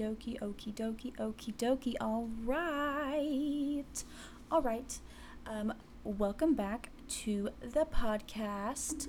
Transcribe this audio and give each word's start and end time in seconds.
Dokie, 0.00 0.40
okie 0.40 0.72
dokie, 0.72 1.14
okie 1.16 1.54
dokie. 1.56 1.94
All 2.00 2.30
right. 2.46 4.04
All 4.50 4.62
right. 4.62 4.98
Um, 5.46 5.74
welcome 6.04 6.54
back 6.54 6.88
to 7.20 7.50
the 7.60 7.84
podcast. 7.84 9.08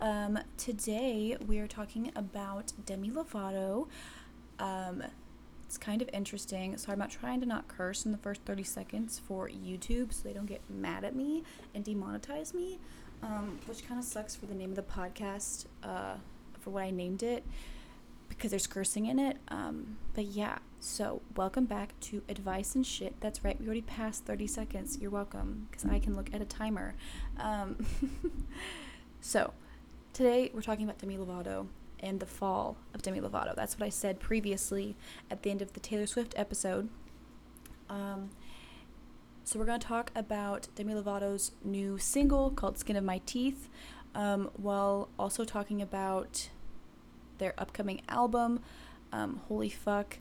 Um, 0.00 0.40
today 0.56 1.36
we 1.46 1.60
are 1.60 1.68
talking 1.68 2.10
about 2.16 2.72
Demi 2.84 3.08
Lovato. 3.08 3.86
Um, 4.58 5.04
it's 5.64 5.78
kind 5.78 6.02
of 6.02 6.10
interesting. 6.12 6.76
So 6.76 6.90
I'm 6.90 6.98
not 6.98 7.10
trying 7.10 7.38
to 7.42 7.46
not 7.46 7.68
curse 7.68 8.04
in 8.04 8.10
the 8.10 8.18
first 8.18 8.40
30 8.44 8.64
seconds 8.64 9.20
for 9.24 9.48
YouTube 9.48 10.12
so 10.12 10.24
they 10.24 10.34
don't 10.34 10.46
get 10.46 10.68
mad 10.68 11.04
at 11.04 11.14
me 11.14 11.44
and 11.72 11.84
demonetize 11.84 12.52
me, 12.52 12.80
um, 13.22 13.60
which 13.66 13.86
kind 13.86 14.00
of 14.00 14.04
sucks 14.04 14.34
for 14.34 14.46
the 14.46 14.54
name 14.56 14.70
of 14.70 14.76
the 14.76 14.82
podcast, 14.82 15.66
uh, 15.84 16.14
for 16.58 16.70
what 16.70 16.82
I 16.82 16.90
named 16.90 17.22
it 17.22 17.44
because 18.36 18.50
there's 18.50 18.66
cursing 18.66 19.06
in 19.06 19.18
it. 19.18 19.36
Um, 19.48 19.96
but 20.14 20.24
yeah, 20.24 20.58
so 20.80 21.22
welcome 21.36 21.64
back 21.64 21.98
to 22.00 22.22
Advice 22.28 22.74
and 22.74 22.86
Shit. 22.86 23.14
That's 23.20 23.44
right, 23.44 23.58
we 23.60 23.66
already 23.66 23.82
passed 23.82 24.24
30 24.24 24.46
seconds. 24.46 24.98
You're 25.00 25.10
welcome 25.10 25.68
because 25.70 25.84
I 25.84 25.98
can 25.98 26.16
look 26.16 26.32
at 26.32 26.40
a 26.40 26.44
timer. 26.44 26.94
Um, 27.38 27.84
so 29.20 29.52
today 30.12 30.50
we're 30.54 30.62
talking 30.62 30.84
about 30.84 30.98
Demi 30.98 31.16
Lovato 31.16 31.66
and 32.00 32.20
the 32.20 32.26
fall 32.26 32.76
of 32.94 33.02
Demi 33.02 33.20
Lovato. 33.20 33.54
That's 33.54 33.78
what 33.78 33.86
I 33.86 33.90
said 33.90 34.18
previously 34.18 34.96
at 35.30 35.42
the 35.42 35.50
end 35.50 35.62
of 35.62 35.74
the 35.74 35.80
Taylor 35.80 36.06
Swift 36.06 36.34
episode. 36.36 36.88
Um, 37.88 38.30
so 39.44 39.58
we're 39.58 39.66
going 39.66 39.80
to 39.80 39.86
talk 39.86 40.10
about 40.14 40.68
Demi 40.74 40.94
Lovato's 40.94 41.52
new 41.62 41.98
single 41.98 42.50
called 42.50 42.78
Skin 42.78 42.96
of 42.96 43.04
My 43.04 43.20
Teeth, 43.26 43.68
um, 44.14 44.50
while 44.54 45.08
also 45.18 45.44
talking 45.44 45.82
about 45.82 46.48
their 47.42 47.54
upcoming 47.58 48.00
album, 48.08 48.60
um, 49.12 49.40
Holy 49.48 49.68
Fuck, 49.68 50.18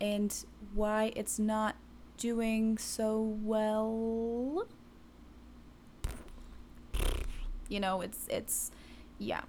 and 0.00 0.34
why 0.74 1.12
it's 1.14 1.38
not 1.38 1.76
doing 2.16 2.78
so 2.78 3.20
well. 3.42 4.66
You 7.68 7.78
know, 7.78 8.00
it's 8.00 8.26
it's 8.28 8.70
yeah. 9.18 9.42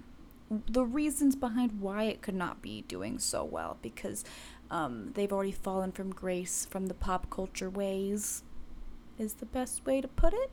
The 0.50 0.84
reasons 0.84 1.34
behind 1.34 1.80
why 1.80 2.04
it 2.04 2.20
could 2.20 2.34
not 2.34 2.60
be 2.60 2.82
doing 2.82 3.18
so 3.18 3.42
well 3.42 3.78
because 3.80 4.24
um, 4.70 5.10
they've 5.14 5.32
already 5.32 5.52
fallen 5.52 5.90
from 5.90 6.10
grace 6.10 6.66
from 6.70 6.86
the 6.86 6.94
pop 6.94 7.30
culture 7.30 7.70
ways 7.70 8.42
is 9.18 9.34
the 9.34 9.46
best 9.46 9.86
way 9.86 10.00
to 10.00 10.08
put 10.08 10.34
it, 10.34 10.50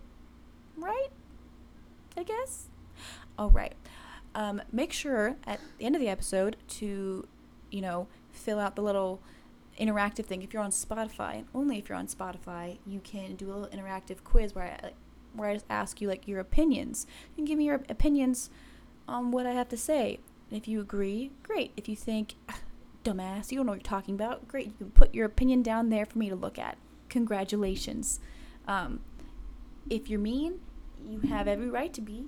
right? 0.77 1.09
I 2.15 2.23
guess. 2.23 2.67
All 3.37 3.49
right. 3.49 3.73
Um, 4.33 4.61
make 4.71 4.93
sure 4.93 5.35
at 5.45 5.59
the 5.77 5.85
end 5.85 5.95
of 5.95 6.01
the 6.01 6.07
episode 6.07 6.55
to, 6.69 7.27
you 7.69 7.81
know, 7.81 8.07
fill 8.31 8.59
out 8.59 8.75
the 8.75 8.81
little 8.81 9.21
interactive 9.79 10.25
thing. 10.25 10.41
If 10.41 10.53
you're 10.53 10.63
on 10.63 10.71
Spotify, 10.71 11.35
and 11.35 11.47
only 11.53 11.77
if 11.77 11.89
you're 11.89 11.97
on 11.97 12.07
Spotify, 12.07 12.77
you 12.85 12.99
can 13.01 13.35
do 13.35 13.51
a 13.51 13.53
little 13.53 13.67
interactive 13.67 14.23
quiz 14.23 14.55
where 14.55 14.65
I 14.65 14.91
where 15.33 15.49
I 15.49 15.53
just 15.53 15.65
ask 15.69 16.01
you 16.01 16.07
like 16.07 16.27
your 16.27 16.39
opinions. 16.39 17.07
You 17.31 17.35
can 17.37 17.45
give 17.45 17.57
me 17.57 17.65
your 17.65 17.81
opinions 17.89 18.49
on 19.07 19.31
what 19.31 19.45
I 19.45 19.51
have 19.51 19.69
to 19.69 19.77
say. 19.77 20.19
And 20.49 20.57
if 20.57 20.67
you 20.67 20.81
agree, 20.81 21.31
great. 21.43 21.71
If 21.77 21.87
you 21.87 21.95
think, 21.95 22.35
dumbass, 23.03 23.51
you 23.51 23.57
don't 23.57 23.65
know 23.65 23.71
what 23.71 23.79
you're 23.79 23.83
talking 23.83 24.15
about, 24.15 24.47
great. 24.47 24.67
You 24.67 24.73
can 24.77 24.91
put 24.91 25.15
your 25.15 25.25
opinion 25.25 25.63
down 25.63 25.89
there 25.89 26.05
for 26.05 26.17
me 26.17 26.29
to 26.29 26.35
look 26.35 26.59
at. 26.59 26.77
Congratulations. 27.09 28.19
Um, 28.67 28.99
if 29.89 30.09
you're 30.09 30.19
mean, 30.19 30.59
you 31.07 31.21
have 31.21 31.47
every 31.47 31.69
right 31.69 31.93
to 31.93 32.01
be. 32.01 32.27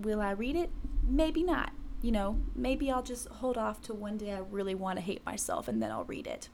Will 0.00 0.20
I 0.20 0.30
read 0.30 0.56
it? 0.56 0.70
Maybe 1.06 1.42
not. 1.42 1.72
You 2.02 2.12
know, 2.12 2.40
maybe 2.54 2.90
I'll 2.90 3.02
just 3.02 3.28
hold 3.28 3.58
off 3.58 3.82
to 3.82 3.94
one 3.94 4.16
day 4.16 4.32
I 4.32 4.38
really 4.38 4.74
want 4.74 4.98
to 4.98 5.04
hate 5.04 5.24
myself 5.26 5.68
and 5.68 5.82
then 5.82 5.90
I'll 5.90 6.04
read 6.04 6.26
it. 6.26 6.48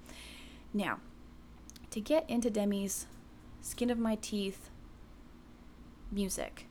Now, 0.74 0.98
to 1.90 2.00
get 2.00 2.28
into 2.28 2.50
Demi's 2.50 3.06
Skin 3.60 3.90
of 3.90 3.98
My 3.98 4.16
Teeth 4.16 4.70
music, 6.10 6.66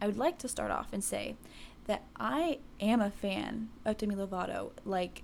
I 0.00 0.06
would 0.06 0.16
like 0.16 0.38
to 0.38 0.48
start 0.48 0.70
off 0.70 0.88
and 0.92 1.04
say 1.04 1.36
that 1.86 2.04
I 2.16 2.60
am 2.80 3.02
a 3.02 3.10
fan 3.10 3.68
of 3.84 3.98
Demi 3.98 4.14
Lovato. 4.14 4.70
Like, 4.86 5.22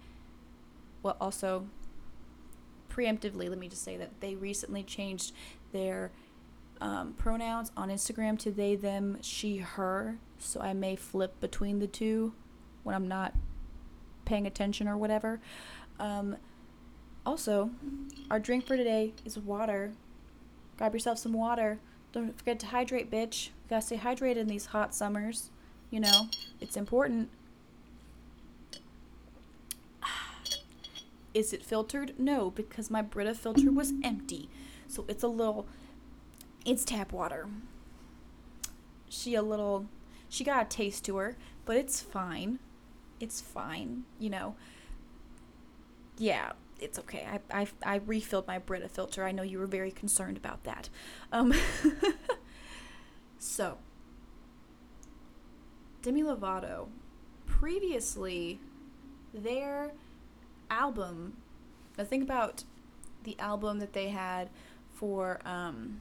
well, 1.02 1.16
also, 1.20 1.66
preemptively, 2.90 3.48
let 3.48 3.58
me 3.58 3.68
just 3.68 3.84
say 3.84 3.96
that 3.96 4.20
they 4.20 4.34
recently 4.34 4.82
changed 4.82 5.32
their 5.72 6.10
um, 6.84 7.14
pronouns 7.14 7.72
on 7.78 7.88
Instagram 7.88 8.38
to 8.40 8.50
they, 8.50 8.76
them, 8.76 9.16
she, 9.22 9.56
her. 9.56 10.18
So 10.38 10.60
I 10.60 10.74
may 10.74 10.96
flip 10.96 11.40
between 11.40 11.78
the 11.78 11.86
two 11.86 12.34
when 12.82 12.94
I'm 12.94 13.08
not 13.08 13.32
paying 14.26 14.46
attention 14.46 14.86
or 14.86 14.98
whatever. 14.98 15.40
Um, 15.98 16.36
also, 17.24 17.70
our 18.30 18.38
drink 18.38 18.66
for 18.66 18.76
today 18.76 19.14
is 19.24 19.38
water. 19.38 19.92
Grab 20.76 20.92
yourself 20.92 21.18
some 21.18 21.32
water. 21.32 21.78
Don't 22.12 22.36
forget 22.36 22.60
to 22.60 22.66
hydrate, 22.66 23.10
bitch. 23.10 23.46
You 23.46 23.70
gotta 23.70 23.82
stay 23.82 23.96
hydrated 23.96 24.36
in 24.36 24.46
these 24.46 24.66
hot 24.66 24.94
summers. 24.94 25.50
You 25.90 26.00
know, 26.00 26.28
it's 26.60 26.76
important. 26.76 27.30
Is 31.32 31.54
it 31.54 31.64
filtered? 31.64 32.12
No, 32.18 32.50
because 32.50 32.90
my 32.90 33.00
Brita 33.00 33.34
filter 33.34 33.72
was 33.72 33.94
empty. 34.04 34.50
So 34.86 35.06
it's 35.08 35.22
a 35.22 35.28
little 35.28 35.66
it's 36.64 36.84
tap 36.84 37.12
water. 37.12 37.48
She 39.08 39.34
a 39.34 39.42
little 39.42 39.86
she 40.28 40.44
got 40.44 40.66
a 40.66 40.68
taste 40.68 41.04
to 41.06 41.16
her, 41.16 41.36
but 41.64 41.76
it's 41.76 42.00
fine. 42.00 42.58
It's 43.20 43.40
fine, 43.40 44.04
you 44.18 44.30
know. 44.30 44.56
Yeah, 46.18 46.52
it's 46.80 46.98
okay. 46.98 47.26
I 47.52 47.62
I 47.62 47.66
I 47.84 47.96
refilled 47.96 48.46
my 48.46 48.58
Brita 48.58 48.88
filter. 48.88 49.24
I 49.24 49.32
know 49.32 49.42
you 49.42 49.58
were 49.58 49.66
very 49.66 49.90
concerned 49.90 50.36
about 50.36 50.64
that. 50.64 50.88
Um 51.32 51.54
so 53.38 53.78
Demi 56.02 56.22
Lovato 56.22 56.88
previously 57.46 58.58
their 59.32 59.92
album 60.70 61.36
now 61.96 62.04
think 62.04 62.22
about 62.22 62.64
the 63.24 63.38
album 63.38 63.78
that 63.78 63.92
they 63.92 64.08
had 64.08 64.50
for 64.92 65.40
um 65.44 66.00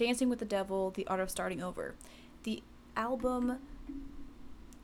Dancing 0.00 0.30
with 0.30 0.38
the 0.38 0.46
Devil, 0.46 0.90
The 0.92 1.06
Art 1.08 1.20
of 1.20 1.28
Starting 1.28 1.62
Over. 1.62 1.94
The 2.44 2.62
album 2.96 3.58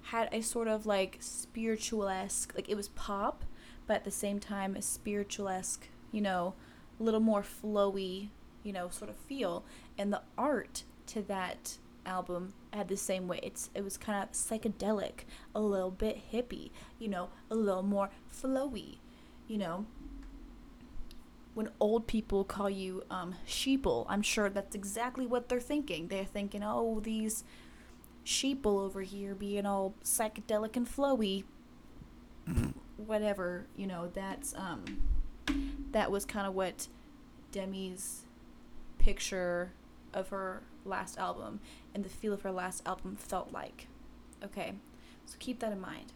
had 0.03 0.28
a 0.31 0.43
sort 0.43 0.69
of 0.69 0.84
like 0.84 1.16
spiritualesque, 1.21 2.53
like 2.54 2.69
it 2.69 2.77
was 2.77 2.88
pop, 2.88 3.43
but 3.87 3.94
at 3.94 4.04
the 4.04 4.10
same 4.10 4.38
time 4.38 4.77
a 4.77 4.82
spiritualesque, 4.82 5.88
you 6.12 6.21
know, 6.21 6.53
a 7.00 7.03
little 7.03 7.21
more 7.21 7.41
flowy, 7.41 8.28
you 8.62 8.75
know, 8.75 8.91
sort 8.91 9.09
of 9.09 9.16
feel. 9.16 9.65
And 9.97 10.12
the 10.12 10.21
art 10.37 10.84
to 11.06 11.22
that 11.22 11.78
album 12.04 12.53
had 12.75 12.88
the 12.88 12.97
same 12.98 13.27
way. 13.27 13.41
It's 13.43 13.71
it 13.75 13.83
was 13.83 13.97
kind 13.97 14.22
of 14.22 14.33
psychedelic, 14.33 15.21
a 15.54 15.62
little 15.62 15.91
bit 15.91 16.31
hippie, 16.31 16.72
you 16.98 17.09
know, 17.09 17.31
a 17.50 17.54
little 17.54 17.83
more 17.83 18.10
flowy, 18.31 18.98
you 19.48 19.56
know 19.56 19.87
when 21.56 21.70
old 21.80 22.06
people 22.06 22.44
call 22.44 22.68
you 22.68 23.02
um, 23.10 23.34
sheeple, 23.48 24.04
I'm 24.10 24.20
sure 24.20 24.50
that's 24.50 24.76
exactly 24.76 25.26
what 25.26 25.48
they're 25.48 25.58
thinking. 25.58 26.08
They're 26.08 26.26
thinking, 26.26 26.62
oh, 26.62 27.00
these 27.00 27.44
sheeple 28.26 28.82
over 28.84 29.00
here 29.00 29.34
being 29.34 29.64
all 29.64 29.94
psychedelic 30.04 30.76
and 30.76 30.86
flowy. 30.86 31.44
Whatever, 32.98 33.68
you 33.74 33.86
know, 33.86 34.10
that's 34.12 34.54
um 34.54 34.84
that 35.92 36.10
was 36.10 36.26
kind 36.26 36.46
of 36.46 36.54
what 36.54 36.88
Demi's 37.52 38.24
picture 38.98 39.72
of 40.12 40.28
her 40.28 40.62
last 40.84 41.18
album 41.18 41.60
and 41.94 42.04
the 42.04 42.10
feel 42.10 42.34
of 42.34 42.42
her 42.42 42.52
last 42.52 42.82
album 42.86 43.16
felt 43.16 43.50
like. 43.50 43.88
Okay. 44.44 44.74
So 45.24 45.36
keep 45.38 45.60
that 45.60 45.72
in 45.72 45.80
mind. 45.80 46.12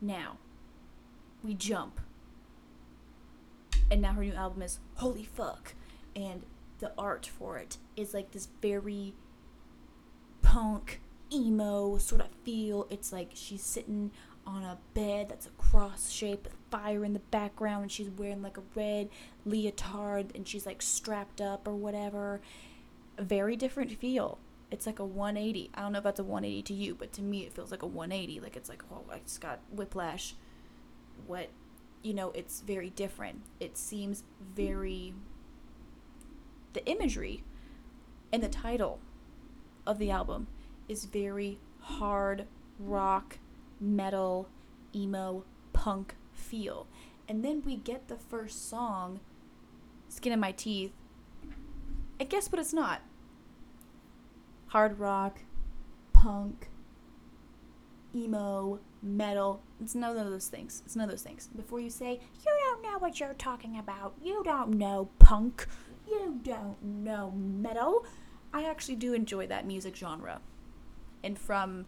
Now, 0.00 0.38
we 1.44 1.54
jump 1.54 2.00
and 3.92 4.00
now 4.00 4.14
her 4.14 4.24
new 4.24 4.32
album 4.32 4.62
is 4.62 4.80
holy 4.94 5.24
fuck. 5.24 5.74
And 6.16 6.44
the 6.78 6.92
art 6.96 7.26
for 7.26 7.58
it 7.58 7.76
is 7.94 8.14
like 8.14 8.32
this 8.32 8.48
very 8.62 9.12
punk 10.40 11.00
emo 11.30 11.98
sort 11.98 12.22
of 12.22 12.28
feel. 12.42 12.86
It's 12.88 13.12
like 13.12 13.32
she's 13.34 13.62
sitting 13.62 14.10
on 14.46 14.62
a 14.62 14.78
bed 14.94 15.28
that's 15.28 15.46
a 15.46 15.50
cross 15.50 16.10
shape 16.10 16.44
with 16.44 16.54
fire 16.70 17.04
in 17.04 17.12
the 17.12 17.20
background 17.20 17.82
and 17.82 17.92
she's 17.92 18.08
wearing 18.08 18.42
like 18.42 18.56
a 18.56 18.62
red 18.74 19.10
leotard 19.44 20.34
and 20.34 20.48
she's 20.48 20.64
like 20.64 20.80
strapped 20.80 21.42
up 21.42 21.68
or 21.68 21.74
whatever. 21.74 22.40
A 23.18 23.22
very 23.22 23.56
different 23.56 23.92
feel. 23.92 24.38
It's 24.70 24.86
like 24.86 25.00
a 25.00 25.04
180 25.04 25.70
i 25.74 25.82
don't 25.82 25.92
know 25.92 25.98
if 25.98 26.04
that's 26.04 26.18
a 26.18 26.24
180 26.24 26.62
to 26.62 26.72
you 26.72 26.94
but 26.94 27.12
to 27.12 27.20
me 27.20 27.42
it 27.42 27.52
feels 27.52 27.70
like 27.70 27.82
a 27.82 27.86
180 27.86 28.40
like 28.40 28.56
it's 28.56 28.70
like 28.70 28.82
oh 28.90 29.02
i 29.12 29.18
just 29.18 29.42
got 29.42 29.60
whiplash. 29.70 30.34
What 31.26 31.50
you 32.02 32.14
know, 32.14 32.30
it's 32.30 32.60
very 32.60 32.90
different. 32.90 33.42
It 33.60 33.76
seems 33.76 34.24
very. 34.54 35.14
The 36.72 36.84
imagery 36.86 37.44
and 38.32 38.42
the 38.42 38.48
title 38.48 38.98
of 39.86 39.98
the 39.98 40.10
album 40.10 40.46
is 40.88 41.04
very 41.04 41.58
hard 41.80 42.46
rock, 42.78 43.38
metal, 43.80 44.48
emo 44.94 45.44
punk 45.72 46.14
feel. 46.32 46.86
And 47.28 47.44
then 47.44 47.62
we 47.64 47.76
get 47.76 48.08
the 48.08 48.16
first 48.16 48.68
song, 48.68 49.20
Skin 50.08 50.32
in 50.32 50.40
My 50.40 50.52
Teeth. 50.52 50.92
I 52.20 52.24
guess 52.24 52.50
what 52.50 52.60
it's 52.60 52.72
not? 52.72 53.02
Hard 54.68 54.98
rock, 54.98 55.40
punk, 56.12 56.68
emo, 58.14 58.80
metal. 59.02 59.62
It's 59.80 59.94
none 59.94 60.16
of 60.16 60.30
those 60.30 60.46
things. 60.46 60.82
It's 60.86 60.94
none 60.94 61.04
of 61.04 61.10
those 61.10 61.22
things. 61.22 61.48
Before 61.54 61.80
you 61.80 61.90
say, 61.90 62.20
you 62.44 62.52
don't 62.66 62.82
know 62.82 62.98
what 62.98 63.18
you're 63.18 63.34
talking 63.34 63.78
about, 63.78 64.14
you 64.22 64.42
don't 64.44 64.74
know 64.74 65.08
punk, 65.18 65.66
you 66.08 66.38
don't 66.42 66.82
know 66.82 67.32
metal, 67.32 68.06
I 68.52 68.64
actually 68.64 68.96
do 68.96 69.14
enjoy 69.14 69.46
that 69.48 69.66
music 69.66 69.96
genre. 69.96 70.40
And 71.24 71.38
from 71.38 71.86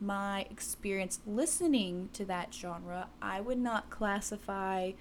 my 0.00 0.46
experience 0.50 1.20
listening 1.26 2.10
to 2.12 2.24
that 2.26 2.52
genre, 2.52 3.08
I 3.20 3.40
would 3.40 3.58
not 3.58 3.90
classify 3.90 4.92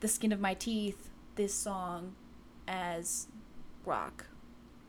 The 0.00 0.08
Skin 0.08 0.32
of 0.32 0.40
My 0.40 0.54
Teeth, 0.54 1.10
this 1.34 1.54
song, 1.54 2.14
as 2.66 3.28
rock, 3.84 4.26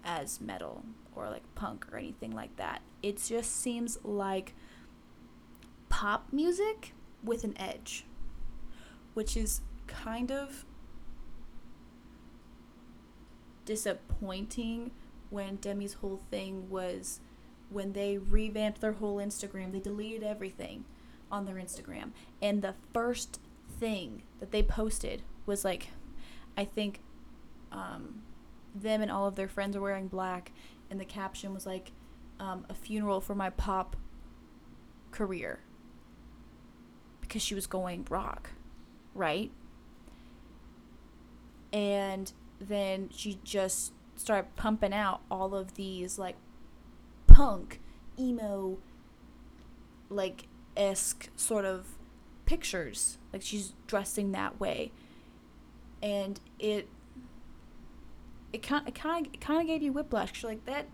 as 0.03 0.39
metal, 0.39 0.83
or 1.15 1.29
like 1.29 1.43
punk 1.55 1.87
or 1.91 1.97
anything 1.97 2.31
like 2.31 2.55
that. 2.57 2.81
It 3.01 3.21
just 3.23 3.59
seems 3.59 3.97
like 4.03 4.55
pop 5.99 6.31
music 6.31 6.93
with 7.21 7.43
an 7.43 7.53
edge, 7.59 8.05
which 9.15 9.35
is 9.35 9.59
kind 9.85 10.31
of 10.31 10.63
disappointing 13.65 14.91
when 15.29 15.57
Demi's 15.57 15.95
whole 15.95 16.21
thing 16.31 16.69
was 16.69 17.19
when 17.69 17.91
they 17.91 18.17
revamped 18.17 18.79
their 18.79 18.93
whole 18.93 19.17
Instagram, 19.17 19.73
they 19.73 19.81
deleted 19.81 20.23
everything 20.23 20.85
on 21.29 21.43
their 21.43 21.55
Instagram. 21.55 22.11
And 22.41 22.61
the 22.61 22.75
first 22.93 23.41
thing 23.77 24.23
that 24.39 24.51
they 24.51 24.63
posted 24.63 25.23
was 25.45 25.65
like, 25.65 25.89
I 26.55 26.63
think 26.63 27.01
um, 27.73 28.21
them 28.73 29.01
and 29.01 29.11
all 29.11 29.27
of 29.27 29.35
their 29.35 29.49
friends 29.49 29.75
are 29.75 29.81
wearing 29.81 30.07
black. 30.07 30.53
And 30.89 30.97
the 30.97 31.03
caption 31.03 31.53
was 31.53 31.65
like, 31.65 31.91
um, 32.39 32.65
a 32.69 32.73
funeral 32.73 33.19
for 33.19 33.35
my 33.35 33.49
pop 33.49 33.97
career. 35.11 35.59
Because 37.29 37.41
she 37.43 37.55
was 37.55 37.67
going 37.67 38.05
rock, 38.09 38.49
right? 39.13 39.51
And 41.71 42.33
then 42.59 43.09
she 43.13 43.39
just 43.43 43.93
started 44.15 44.53
pumping 44.55 44.93
out 44.93 45.21
all 45.31 45.55
of 45.55 45.75
these 45.75 46.19
like 46.19 46.35
punk, 47.27 47.79
emo, 48.19 48.79
like 50.09 50.47
esque 50.75 51.29
sort 51.35 51.65
of 51.65 51.87
pictures. 52.45 53.19
Like 53.31 53.43
she's 53.43 53.73
dressing 53.85 54.31
that 54.31 54.59
way, 54.59 54.91
and 56.01 56.39
it 56.57 56.89
it 58.51 58.63
kind 58.63 58.87
of 58.87 58.93
it 59.33 59.39
kind 59.39 59.61
of 59.61 59.67
gave 59.67 59.83
you 59.83 59.93
whiplash. 59.93 60.33
Cause 60.33 60.43
like 60.43 60.65
that 60.65 60.87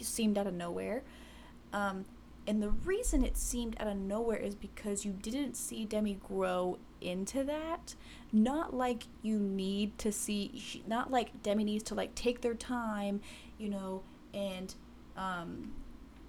seemed 0.00 0.38
out 0.38 0.46
of 0.46 0.54
nowhere. 0.54 1.02
Um, 1.72 2.04
and 2.48 2.62
the 2.62 2.70
reason 2.70 3.22
it 3.22 3.36
seemed 3.36 3.76
out 3.78 3.88
of 3.88 3.98
nowhere 3.98 4.38
is 4.38 4.54
because 4.54 5.04
you 5.04 5.12
didn't 5.12 5.54
see 5.54 5.84
Demi 5.84 6.14
grow 6.14 6.78
into 7.02 7.44
that. 7.44 7.94
Not 8.32 8.72
like 8.72 9.04
you 9.20 9.38
need 9.38 9.98
to 9.98 10.10
see, 10.10 10.82
not 10.86 11.10
like 11.10 11.42
Demi 11.42 11.62
needs 11.62 11.84
to 11.84 11.94
like 11.94 12.14
take 12.14 12.40
their 12.40 12.54
time, 12.54 13.20
you 13.58 13.68
know, 13.68 14.02
and 14.32 14.74
um, 15.14 15.72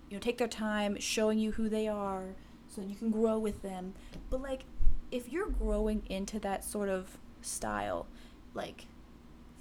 you 0.10 0.18
know, 0.18 0.20
take 0.20 0.38
their 0.38 0.50
time 0.50 1.00
showing 1.00 1.40
you 1.40 1.54
who 1.54 1.70
they 1.70 1.88
are 1.88 2.36
so 2.68 2.82
you 2.82 2.98
can 2.98 3.12
grow 3.12 3.40
with 3.40 3.62
them. 3.62 3.94
But 4.30 4.42
like, 4.42 4.66
if 5.12 5.32
you're 5.32 5.50
growing 5.50 6.04
into 6.10 6.38
that 6.42 6.66
sort 6.66 6.90
of 6.90 7.18
style, 7.42 8.08
like 8.54 8.88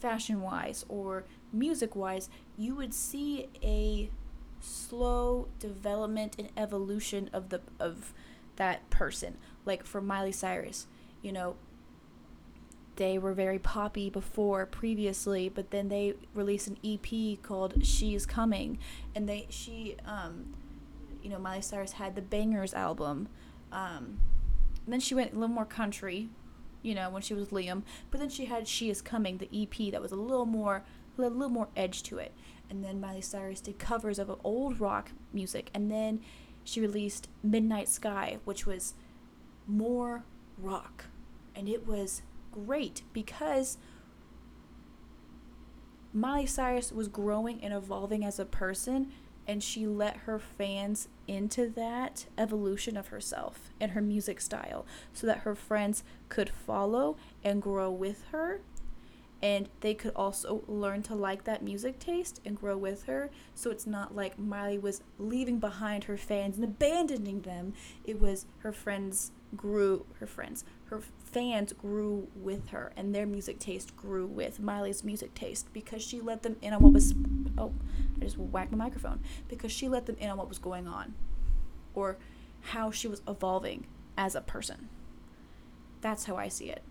fashion 0.00 0.42
wise 0.42 0.84
or 0.88 1.24
music 1.52 1.94
wise, 1.94 2.28
you 2.56 2.74
would 2.74 2.92
see 2.92 3.46
a 3.62 4.10
slow 4.60 5.48
development 5.58 6.36
and 6.38 6.48
evolution 6.56 7.30
of 7.32 7.48
the 7.48 7.60
of 7.78 8.12
that 8.56 8.88
person. 8.90 9.36
Like 9.64 9.84
for 9.84 10.00
Miley 10.00 10.32
Cyrus, 10.32 10.86
you 11.22 11.32
know, 11.32 11.56
they 12.96 13.16
were 13.16 13.32
very 13.32 13.58
poppy 13.58 14.10
before 14.10 14.66
previously, 14.66 15.48
but 15.48 15.70
then 15.70 15.88
they 15.88 16.14
released 16.34 16.66
an 16.66 16.78
EP 16.84 17.40
called 17.42 17.84
She's 17.86 18.26
Coming, 18.26 18.78
and 19.14 19.28
they 19.28 19.46
she 19.50 19.96
um, 20.04 20.54
you 21.22 21.30
know 21.30 21.38
Miley 21.38 21.62
Cyrus 21.62 21.92
had 21.92 22.16
the 22.16 22.22
Bangerz 22.22 22.74
album, 22.74 23.28
um, 23.70 24.20
then 24.86 25.00
she 25.00 25.14
went 25.14 25.32
a 25.32 25.34
little 25.34 25.54
more 25.54 25.64
country, 25.64 26.28
you 26.82 26.94
know 26.94 27.08
when 27.08 27.22
she 27.22 27.34
was 27.34 27.48
Liam, 27.48 27.82
but 28.10 28.18
then 28.18 28.28
she 28.28 28.46
had 28.46 28.66
She 28.66 28.90
Is 28.90 29.00
Coming, 29.00 29.38
the 29.38 29.48
EP 29.52 29.92
that 29.92 30.02
was 30.02 30.10
a 30.10 30.16
little 30.16 30.46
more 30.46 30.82
a 31.26 31.28
little 31.28 31.48
more 31.48 31.68
edge 31.76 32.02
to 32.04 32.18
it, 32.18 32.32
and 32.70 32.84
then 32.84 33.00
Miley 33.00 33.20
Cyrus 33.20 33.60
did 33.60 33.78
covers 33.78 34.18
of 34.18 34.38
old 34.44 34.80
rock 34.80 35.10
music, 35.32 35.70
and 35.74 35.90
then 35.90 36.20
she 36.64 36.80
released 36.80 37.28
Midnight 37.42 37.88
Sky, 37.88 38.38
which 38.44 38.66
was 38.66 38.94
more 39.66 40.24
rock, 40.58 41.06
and 41.54 41.68
it 41.68 41.86
was 41.86 42.22
great 42.52 43.02
because 43.12 43.78
Miley 46.12 46.46
Cyrus 46.46 46.92
was 46.92 47.08
growing 47.08 47.62
and 47.62 47.72
evolving 47.72 48.24
as 48.24 48.38
a 48.38 48.44
person, 48.44 49.12
and 49.46 49.62
she 49.62 49.86
let 49.86 50.18
her 50.18 50.38
fans 50.38 51.08
into 51.26 51.68
that 51.70 52.26
evolution 52.36 52.96
of 52.96 53.08
herself 53.08 53.70
and 53.80 53.92
her 53.92 54.02
music 54.02 54.40
style 54.40 54.84
so 55.12 55.26
that 55.26 55.38
her 55.38 55.54
friends 55.54 56.02
could 56.28 56.50
follow 56.50 57.16
and 57.42 57.62
grow 57.62 57.90
with 57.90 58.24
her. 58.30 58.60
And 59.40 59.68
they 59.80 59.94
could 59.94 60.12
also 60.16 60.64
learn 60.66 61.02
to 61.04 61.14
like 61.14 61.44
that 61.44 61.62
music 61.62 62.00
taste 62.00 62.40
and 62.44 62.58
grow 62.58 62.76
with 62.76 63.04
her. 63.04 63.30
So 63.54 63.70
it's 63.70 63.86
not 63.86 64.14
like 64.16 64.38
Miley 64.38 64.78
was 64.78 65.02
leaving 65.18 65.60
behind 65.60 66.04
her 66.04 66.16
fans 66.16 66.56
and 66.56 66.64
abandoning 66.64 67.42
them. 67.42 67.72
It 68.04 68.20
was 68.20 68.46
her 68.58 68.72
friends 68.72 69.30
grew, 69.56 70.06
her 70.18 70.26
friends, 70.26 70.64
her 70.86 71.00
fans 71.24 71.72
grew 71.72 72.28
with 72.34 72.68
her 72.68 72.92
and 72.96 73.14
their 73.14 73.26
music 73.26 73.58
taste 73.58 73.96
grew 73.96 74.26
with 74.26 74.60
Miley's 74.60 75.04
music 75.04 75.34
taste 75.34 75.72
because 75.72 76.02
she 76.02 76.20
let 76.20 76.42
them 76.42 76.56
in 76.62 76.72
on 76.72 76.82
what 76.82 76.92
was 76.92 77.14
oh 77.56 77.72
I 78.16 78.24
just 78.24 78.38
whacked 78.38 78.72
my 78.72 78.78
microphone 78.78 79.20
because 79.48 79.70
she 79.70 79.88
let 79.88 80.06
them 80.06 80.16
in 80.18 80.30
on 80.30 80.38
what 80.38 80.48
was 80.48 80.58
going 80.58 80.88
on 80.88 81.14
or 81.94 82.16
how 82.60 82.90
she 82.90 83.08
was 83.08 83.22
evolving 83.28 83.86
as 84.16 84.34
a 84.34 84.40
person. 84.40 84.88
That's 86.00 86.24
how 86.24 86.36
I 86.36 86.48
see 86.48 86.70
it. 86.70 86.82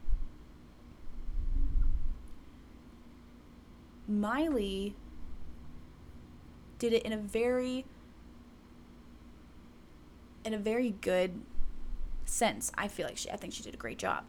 Miley 4.08 4.96
did 6.80 6.94
it 6.94 7.04
in 7.04 7.12
a 7.12 7.18
very 7.18 7.86
in 10.46 10.54
a 10.54 10.58
very 10.58 10.92
good 11.02 11.42
sense. 12.26 12.72
I 12.78 12.88
feel 12.88 13.06
like 13.06 13.18
she, 13.18 13.30
I 13.30 13.36
think 13.36 13.54
she 13.54 13.64
did 13.64 13.74
a 13.74 13.78
great 13.78 13.98
job. 13.98 14.24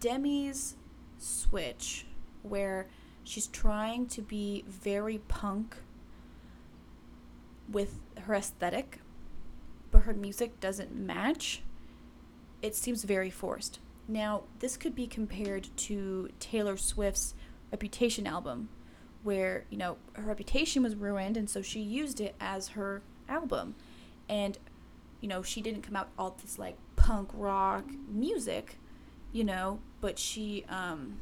Demi's 0.00 0.76
switch, 1.18 2.06
where 2.42 2.88
she's 3.24 3.46
trying 3.46 4.06
to 4.08 4.22
be 4.22 4.64
very 4.66 5.18
punk 5.28 5.76
with 7.70 7.98
her 8.22 8.34
aesthetic, 8.34 9.00
but 9.90 10.00
her 10.00 10.14
music 10.14 10.60
doesn't 10.60 10.94
match, 10.94 11.62
it 12.62 12.74
seems 12.74 13.04
very 13.04 13.30
forced. 13.30 13.78
Now, 14.08 14.42
this 14.58 14.76
could 14.76 14.94
be 14.94 15.06
compared 15.06 15.68
to 15.76 16.30
Taylor 16.40 16.76
Swift's 16.76 17.34
Reputation 17.72 18.26
album, 18.26 18.68
where, 19.22 19.64
you 19.70 19.78
know, 19.78 19.96
her 20.14 20.22
reputation 20.22 20.82
was 20.82 20.94
ruined, 20.94 21.36
and 21.36 21.48
so 21.48 21.62
she 21.62 21.80
used 21.80 22.20
it 22.20 22.34
as 22.40 22.68
her 22.68 23.02
album. 23.28 23.74
And 24.28 24.58
you 25.20 25.28
know, 25.28 25.42
she 25.42 25.60
didn't 25.60 25.82
come 25.82 25.96
out 25.96 26.08
all 26.18 26.36
this 26.40 26.58
like 26.58 26.76
punk 26.96 27.30
rock 27.34 27.84
music, 28.08 28.76
you 29.32 29.44
know, 29.44 29.80
but 30.00 30.18
she 30.18 30.64
um, 30.68 31.20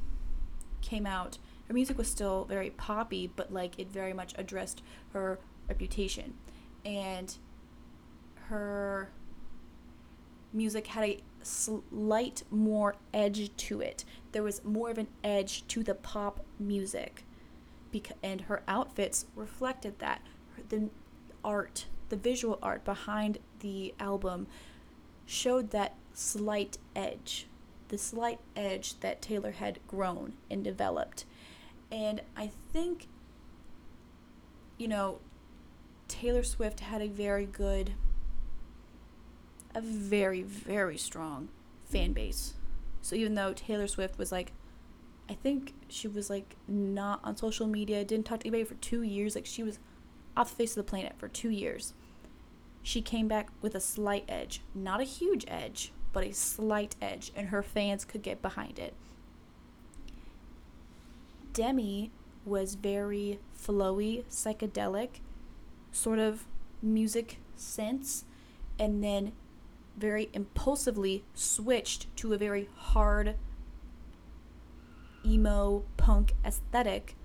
came 0.80 1.06
out. 1.06 1.38
Her 1.66 1.74
music 1.74 1.98
was 1.98 2.08
still 2.08 2.44
very 2.44 2.70
poppy, 2.70 3.30
but 3.34 3.52
like 3.52 3.78
it 3.78 3.90
very 3.90 4.12
much 4.12 4.34
addressed 4.38 4.82
her 5.12 5.38
reputation, 5.68 6.34
and 6.84 7.36
her 8.46 9.10
music 10.52 10.86
had 10.86 11.04
a 11.04 11.20
slight 11.42 12.42
more 12.50 12.96
edge 13.12 13.54
to 13.56 13.80
it. 13.80 14.04
There 14.32 14.42
was 14.42 14.64
more 14.64 14.90
of 14.90 14.98
an 14.98 15.08
edge 15.22 15.66
to 15.68 15.82
the 15.82 15.94
pop 15.94 16.44
music, 16.58 17.24
because 17.90 18.16
and 18.22 18.42
her 18.42 18.62
outfits 18.68 19.26
reflected 19.34 19.98
that. 19.98 20.22
The 20.68 20.90
art 21.44 21.86
the 22.08 22.16
visual 22.16 22.58
art 22.62 22.84
behind 22.84 23.38
the 23.60 23.94
album 24.00 24.46
showed 25.26 25.70
that 25.70 25.94
slight 26.14 26.78
edge, 26.96 27.46
the 27.88 27.98
slight 27.98 28.40
edge 28.56 28.98
that 29.00 29.22
Taylor 29.22 29.52
had 29.52 29.78
grown 29.86 30.34
and 30.50 30.64
developed. 30.64 31.24
And 31.90 32.22
I 32.36 32.50
think, 32.72 33.06
you 34.78 34.88
know, 34.88 35.20
Taylor 36.06 36.42
Swift 36.42 36.80
had 36.80 37.02
a 37.02 37.08
very 37.08 37.46
good 37.46 37.92
a 39.78 39.80
very, 39.80 40.42
very 40.42 40.98
strong 40.98 41.48
fan 41.84 42.12
base. 42.12 42.54
So 43.00 43.16
even 43.16 43.34
though 43.34 43.52
Taylor 43.52 43.86
Swift 43.86 44.18
was 44.18 44.32
like, 44.32 44.52
I 45.28 45.34
think 45.34 45.74
she 45.88 46.08
was 46.08 46.28
like 46.28 46.56
not 46.66 47.20
on 47.22 47.36
social 47.36 47.66
media, 47.66 48.04
didn't 48.04 48.26
talk 48.26 48.40
to 48.40 48.48
anybody 48.48 48.64
for 48.64 48.74
two 48.74 49.02
years, 49.02 49.34
like 49.34 49.46
she 49.46 49.62
was 49.62 49.78
off 50.36 50.50
the 50.50 50.56
face 50.56 50.76
of 50.76 50.84
the 50.84 50.90
planet 50.90 51.14
for 51.18 51.28
two 51.28 51.50
years. 51.50 51.94
She 52.82 53.02
came 53.02 53.28
back 53.28 53.48
with 53.60 53.74
a 53.74 53.80
slight 53.80 54.24
edge, 54.28 54.62
not 54.74 55.00
a 55.00 55.04
huge 55.04 55.44
edge, 55.48 55.92
but 56.12 56.24
a 56.24 56.32
slight 56.32 56.96
edge, 57.00 57.32
and 57.36 57.48
her 57.48 57.62
fans 57.62 58.04
could 58.04 58.22
get 58.22 58.40
behind 58.40 58.78
it. 58.78 58.94
Demi 61.52 62.10
was 62.44 62.74
very 62.76 63.38
flowy, 63.56 64.24
psychedelic, 64.30 65.20
sort 65.92 66.18
of 66.18 66.46
music 66.80 67.38
sense, 67.56 68.24
and 68.78 69.04
then 69.04 69.32
very 69.98 70.30
impulsively 70.32 71.24
switched 71.34 72.14
to 72.16 72.32
a 72.32 72.38
very 72.38 72.68
hard 72.74 73.36
emo 75.24 75.84
punk 75.96 76.34
aesthetic. 76.44 77.16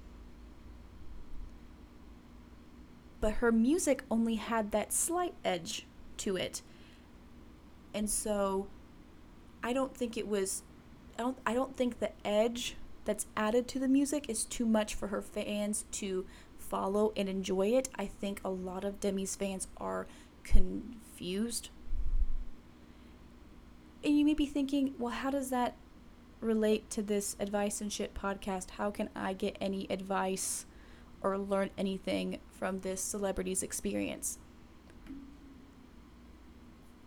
But 3.22 3.36
her 3.36 3.52
music 3.52 4.04
only 4.12 4.36
had 4.36 4.72
that 4.72 4.92
slight 4.92 5.34
edge 5.46 5.88
to 6.18 6.36
it. 6.36 6.62
And 7.94 8.10
so 8.10 8.68
I 9.64 9.72
don't 9.72 9.96
think 9.96 10.18
it 10.18 10.28
was 10.28 10.64
I 11.18 11.22
don't 11.22 11.38
I 11.46 11.54
don't 11.54 11.78
think 11.78 12.00
the 12.00 12.12
edge 12.26 12.76
that's 13.06 13.28
added 13.36 13.68
to 13.70 13.80
the 13.80 13.88
music 13.88 14.30
is 14.30 14.46
too 14.46 14.66
much 14.66 14.96
for 14.96 15.08
her 15.08 15.22
fans 15.22 15.86
to 15.92 16.26
follow 16.58 17.14
and 17.16 17.30
enjoy 17.30 17.68
it. 17.68 17.90
I 17.96 18.06
think 18.06 18.42
a 18.44 18.50
lot 18.50 18.84
of 18.84 19.00
Demi's 19.00 19.36
fans 19.36 19.68
are 19.78 20.08
confused. 20.44 21.70
And 24.04 24.18
you 24.18 24.26
may 24.26 24.34
be 24.34 24.46
thinking, 24.46 24.94
well, 24.98 25.14
how 25.14 25.30
does 25.30 25.50
that 25.50 25.76
relate 26.42 26.90
to 26.92 27.02
this 27.02 27.36
advice 27.40 27.80
and 27.80 27.92
shit 27.92 28.14
podcast? 28.14 28.72
How 28.72 28.92
can 28.92 29.10
I 29.16 29.34
get 29.34 29.58
any 29.62 29.88
advice 29.90 30.66
or 31.22 31.38
learn 31.38 31.70
anything 31.78 32.40
from 32.52 32.82
this 32.82 33.02
celebrity's 33.02 33.64
experience? 33.64 34.40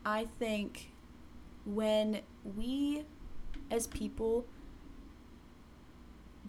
I 0.05 0.29
think 0.39 0.93
when 1.67 2.21
we 2.57 3.05
as 3.71 3.89
people 3.89 4.47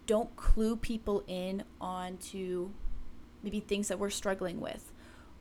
don't 0.06 0.34
clue 0.36 0.76
people 0.76 1.24
in 1.28 1.64
onto 1.82 2.70
maybe 3.44 3.60
things 3.60 3.88
that 3.90 4.00
we're 4.00 4.10
struggling 4.10 4.62
with 4.62 4.94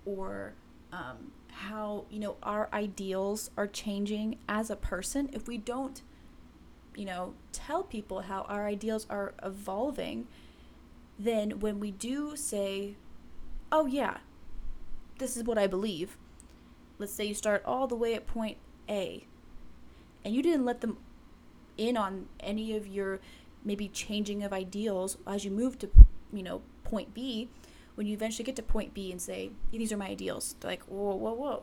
or 0.05 0.55
um, 0.93 1.33
how 1.61 2.05
you 2.11 2.19
know 2.19 2.37
our 2.43 2.69
ideals 2.73 3.51
are 3.57 3.67
changing 3.67 4.39
as 4.49 4.71
a 4.71 4.77
person. 4.77 5.31
If 5.33 5.49
we 5.49 5.59
don't 5.59 6.03
you 6.97 7.05
know 7.05 7.35
tell 7.53 7.83
people 7.83 8.23
how 8.23 8.43
our 8.43 8.67
ideals 8.67 9.07
are 9.11 9.35
evolving 9.43 10.27
then 11.19 11.61
when 11.61 11.79
we 11.79 11.91
do 11.91 12.35
say 12.35 12.97
oh 13.71 13.87
yeah 13.87 14.17
this 15.19 15.37
is 15.37 15.45
what 15.45 15.59
i 15.59 15.67
believe 15.67 16.17
let's 16.99 17.13
say 17.13 17.25
you 17.27 17.35
start 17.35 17.63
all 17.65 17.87
the 17.87 17.95
way 17.95 18.15
at 18.15 18.27
point 18.27 18.57
a 18.89 19.25
and 20.25 20.35
you 20.35 20.43
didn't 20.43 20.65
let 20.65 20.81
them 20.81 20.97
in 21.77 21.97
on 21.97 22.27
any 22.41 22.75
of 22.75 22.87
your 22.87 23.21
maybe 23.63 23.89
changing 23.89 24.43
of 24.43 24.53
ideals 24.53 25.19
as 25.27 25.45
you 25.45 25.51
move 25.51 25.79
to 25.79 25.91
you 26.33 26.43
know 26.43 26.63
point 26.83 27.13
b 27.13 27.49
when 27.97 28.07
you 28.07 28.15
eventually 28.15 28.45
get 28.45 28.57
to 28.57 28.62
point 28.62 28.95
B 28.95 29.11
and 29.11 29.21
say, 29.21 29.50
these 29.73 29.93
are 29.93 29.97
my 29.97 30.09
ideals, 30.09 30.55
they're 30.61 30.71
like, 30.71 30.85
whoa, 30.85 31.17
whoa, 31.17 31.33
whoa. 31.33 31.62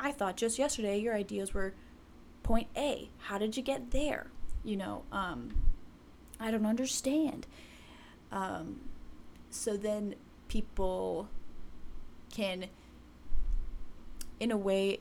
I 0.00 0.10
thought 0.10 0.36
just 0.36 0.58
yesterday 0.58 0.98
your 0.98 1.14
ideas 1.14 1.54
were 1.54 1.74
point 2.42 2.68
A. 2.76 3.10
How 3.18 3.38
did 3.38 3.56
you 3.56 3.62
get 3.62 3.90
there? 3.90 4.28
You 4.64 4.76
know, 4.76 5.04
um, 5.12 5.50
I 6.40 6.50
don't 6.50 6.66
understand. 6.66 7.46
Um, 8.32 8.80
so 9.50 9.76
then 9.76 10.14
people 10.48 11.28
can, 12.32 12.66
in 14.40 14.50
a 14.50 14.56
way, 14.56 15.00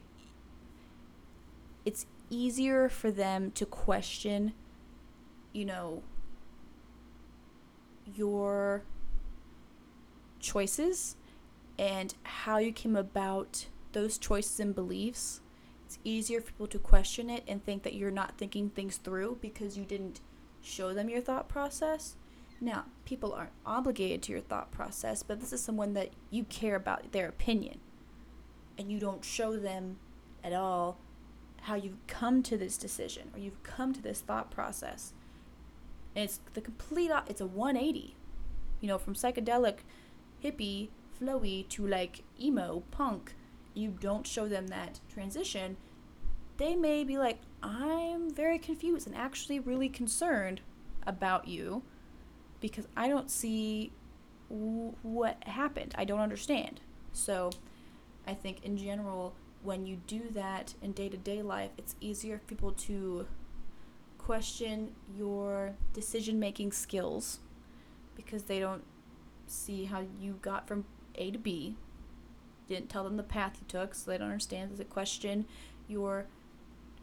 it's 1.86 2.05
easier 2.29 2.89
for 2.89 3.12
them 3.12 3.51
to 3.51 3.65
question, 3.65 4.51
you 5.53 5.63
know, 5.63 6.03
your 8.13 8.84
choices 10.39 11.15
and 11.77 12.13
how 12.24 12.58
you 12.58 12.72
came 12.72 12.96
about 12.96 13.67
those 13.94 14.17
choices 14.17 14.60
and 14.60 14.74
beliefs, 14.74 15.41
it's 15.86 16.00
easier 16.03 16.41
for 16.41 16.48
people 16.48 16.67
to 16.67 16.79
question 16.79 17.29
it 17.29 17.44
and 17.48 17.63
think 17.63 17.84
that 17.84 17.94
you're 17.94 18.12
not 18.12 18.38
thinking 18.38 18.70
things 18.70 18.98
through 18.98 19.38
because 19.41 19.77
you 19.77 19.86
didn't 19.86 20.22
show 20.62 20.94
them 20.94 21.10
your 21.10 21.22
thought 21.22 21.48
process. 21.48 22.15
Now, 22.60 22.86
people 23.06 23.34
aren't 23.34 23.51
obligated 23.65 24.24
to 24.24 24.32
your 24.32 24.41
thought 24.41 24.72
process, 24.72 25.24
but 25.24 25.39
this 25.39 25.53
is 25.53 25.63
someone 25.63 25.94
that 25.94 26.10
you 26.29 26.44
care 26.44 26.75
about 26.75 27.12
their 27.12 27.29
opinion 27.29 27.79
and 28.77 28.91
you 28.91 29.00
don't 29.00 29.24
show 29.24 29.58
them 29.58 29.98
at 30.44 30.53
all 30.53 31.00
how 31.62 31.75
you've 31.75 32.06
come 32.08 32.44
to 32.44 32.58
this 32.58 32.77
decision 32.77 33.29
or 33.34 33.39
you've 33.39 33.62
come 33.63 33.94
to 33.94 34.01
this 34.01 34.22
thought 34.22 34.51
process. 34.51 35.13
And 36.15 36.25
it's 36.25 36.39
the 36.53 36.62
complete 36.62 37.12
it's 37.27 37.41
a 37.41 37.46
180. 37.46 38.15
You 38.79 38.88
know, 38.88 38.98
from 38.98 39.15
psychedelic 39.15 39.77
hippie, 40.47 40.89
flowy 41.19 41.67
to 41.69 41.85
like 41.85 42.23
emo, 42.39 42.83
punk, 42.91 43.33
you 43.73 43.95
don't 43.99 44.25
show 44.25 44.47
them 44.47 44.67
that 44.67 44.99
transition, 45.13 45.77
they 46.57 46.75
may 46.75 47.03
be 47.03 47.17
like, 47.17 47.39
I'm 47.61 48.33
very 48.33 48.57
confused 48.57 49.07
and 49.07 49.15
actually 49.15 49.59
really 49.59 49.89
concerned 49.89 50.61
about 51.05 51.47
you 51.47 51.83
because 52.59 52.87
I 52.95 53.07
don't 53.07 53.29
see 53.29 53.91
w- 54.49 54.93
what 55.03 55.43
happened. 55.45 55.93
I 55.97 56.05
don't 56.05 56.19
understand. 56.19 56.81
So 57.13 57.51
I 58.25 58.33
think 58.33 58.63
in 58.63 58.77
general, 58.77 59.35
when 59.63 59.85
you 59.85 59.97
do 60.07 60.23
that 60.31 60.73
in 60.81 60.91
day 60.91 61.09
to 61.09 61.17
day 61.17 61.41
life, 61.41 61.71
it's 61.77 61.95
easier 62.01 62.39
for 62.39 62.45
people 62.45 62.71
to 62.71 63.27
question 64.17 64.91
your 65.15 65.75
decision 65.93 66.39
making 66.39 66.71
skills 66.71 67.39
because 68.15 68.43
they 68.43 68.59
don't 68.59 68.83
see 69.47 69.85
how 69.85 70.03
you 70.19 70.39
got 70.41 70.67
from 70.67 70.85
A 71.15 71.31
to 71.31 71.37
B. 71.37 71.75
Didn't 72.67 72.89
tell 72.89 73.03
them 73.03 73.17
the 73.17 73.23
path 73.23 73.57
you 73.59 73.65
took, 73.67 73.95
so 73.95 74.11
they 74.11 74.17
don't 74.17 74.27
understand. 74.27 74.71
Does 74.71 74.79
it 74.79 74.89
question 74.89 75.45
your 75.87 76.25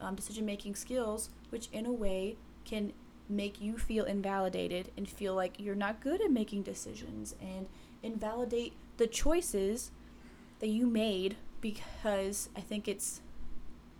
um, 0.00 0.14
decision 0.14 0.44
making 0.44 0.74
skills, 0.74 1.30
which 1.50 1.68
in 1.72 1.86
a 1.86 1.92
way 1.92 2.36
can 2.64 2.92
make 3.28 3.60
you 3.60 3.78
feel 3.78 4.04
invalidated 4.04 4.90
and 4.96 5.08
feel 5.08 5.34
like 5.34 5.58
you're 5.58 5.74
not 5.74 6.00
good 6.00 6.20
at 6.20 6.30
making 6.30 6.62
decisions 6.62 7.34
and 7.40 7.66
invalidate 8.02 8.74
the 8.98 9.06
choices 9.06 9.90
that 10.60 10.68
you 10.68 10.86
made 10.86 11.36
because 11.60 12.50
I 12.54 12.60
think 12.60 12.86
it's 12.86 13.22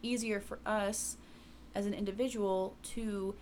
easier 0.03 0.41
for 0.41 0.59
us 0.67 1.17
as 1.75 1.87
an 1.87 1.95
individual 1.95 2.77
to 2.83 3.35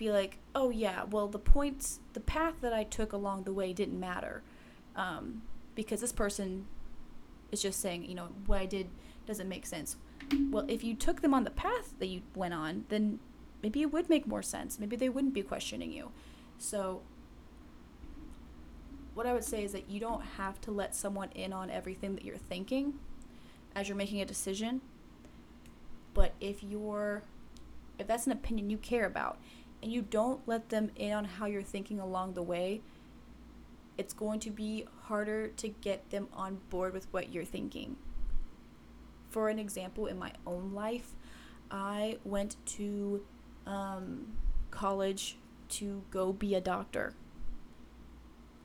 be 0.00 0.10
like, 0.10 0.38
oh 0.54 0.70
yeah, 0.70 1.04
well 1.04 1.28
the 1.28 1.38
points, 1.38 2.00
the 2.14 2.20
path 2.20 2.54
that 2.62 2.72
I 2.72 2.84
took 2.84 3.12
along 3.12 3.44
the 3.44 3.52
way 3.52 3.74
didn't 3.74 4.00
matter, 4.00 4.42
um, 4.96 5.42
because 5.74 6.00
this 6.00 6.10
person 6.10 6.66
is 7.52 7.60
just 7.60 7.80
saying, 7.80 8.06
you 8.06 8.14
know, 8.14 8.28
what 8.46 8.60
I 8.62 8.66
did 8.66 8.88
doesn't 9.26 9.48
make 9.48 9.66
sense. 9.66 9.96
Well, 10.50 10.64
if 10.68 10.82
you 10.82 10.94
took 10.94 11.20
them 11.20 11.34
on 11.34 11.44
the 11.44 11.50
path 11.50 11.92
that 11.98 12.06
you 12.06 12.22
went 12.34 12.54
on, 12.54 12.86
then 12.88 13.18
maybe 13.62 13.82
it 13.82 13.92
would 13.92 14.08
make 14.08 14.26
more 14.26 14.42
sense. 14.42 14.80
Maybe 14.80 14.96
they 14.96 15.10
wouldn't 15.10 15.34
be 15.34 15.42
questioning 15.42 15.92
you. 15.92 16.12
So, 16.56 17.02
what 19.12 19.26
I 19.26 19.34
would 19.34 19.44
say 19.44 19.64
is 19.64 19.72
that 19.72 19.90
you 19.90 20.00
don't 20.00 20.22
have 20.38 20.62
to 20.62 20.70
let 20.70 20.94
someone 20.94 21.28
in 21.34 21.52
on 21.52 21.68
everything 21.68 22.14
that 22.14 22.24
you're 22.24 22.38
thinking 22.38 22.94
as 23.76 23.86
you're 23.86 23.98
making 23.98 24.22
a 24.22 24.24
decision. 24.24 24.80
But 26.14 26.32
if 26.40 26.62
you're 26.62 27.22
if 27.98 28.06
that's 28.06 28.24
an 28.24 28.32
opinion 28.32 28.70
you 28.70 28.78
care 28.78 29.04
about 29.04 29.38
and 29.82 29.92
you 29.92 30.02
don't 30.02 30.46
let 30.46 30.68
them 30.68 30.90
in 30.96 31.12
on 31.12 31.24
how 31.24 31.46
you're 31.46 31.62
thinking 31.62 32.00
along 32.00 32.34
the 32.34 32.42
way, 32.42 32.82
it's 33.96 34.14
going 34.14 34.40
to 34.40 34.50
be 34.50 34.86
harder 35.02 35.48
to 35.48 35.68
get 35.68 36.10
them 36.10 36.28
on 36.32 36.58
board 36.70 36.92
with 36.92 37.06
what 37.12 37.32
you're 37.32 37.44
thinking. 37.44 37.96
For 39.28 39.48
an 39.48 39.58
example, 39.58 40.06
in 40.06 40.18
my 40.18 40.32
own 40.46 40.72
life, 40.72 41.14
I 41.70 42.18
went 42.24 42.56
to 42.66 43.22
um, 43.66 44.32
college 44.70 45.36
to 45.70 46.02
go 46.10 46.32
be 46.32 46.54
a 46.54 46.60
doctor, 46.60 47.14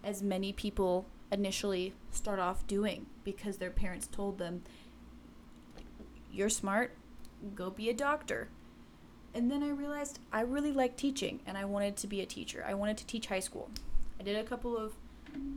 as 0.03 0.23
many 0.23 0.51
people 0.51 1.05
initially 1.31 1.93
start 2.11 2.39
off 2.39 2.65
doing 2.67 3.05
because 3.23 3.57
their 3.57 3.69
parents 3.69 4.07
told 4.07 4.37
them, 4.37 4.63
You're 6.31 6.49
smart, 6.49 6.95
go 7.53 7.69
be 7.69 7.89
a 7.89 7.93
doctor. 7.93 8.49
And 9.35 9.51
then 9.51 9.61
I 9.61 9.69
realized 9.69 10.19
I 10.31 10.41
really 10.41 10.71
liked 10.71 10.97
teaching 10.97 11.41
and 11.45 11.57
I 11.57 11.65
wanted 11.65 11.97
to 11.97 12.07
be 12.07 12.21
a 12.21 12.25
teacher. 12.25 12.65
I 12.67 12.73
wanted 12.73 12.97
to 12.97 13.05
teach 13.05 13.27
high 13.27 13.41
school. 13.41 13.69
I 14.19 14.23
did 14.23 14.37
a 14.37 14.43
couple 14.43 14.77
of 14.77 14.93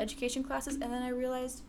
education 0.00 0.42
classes 0.42 0.74
and 0.74 0.92
then 0.92 1.02
I 1.02 1.10
realized 1.10 1.62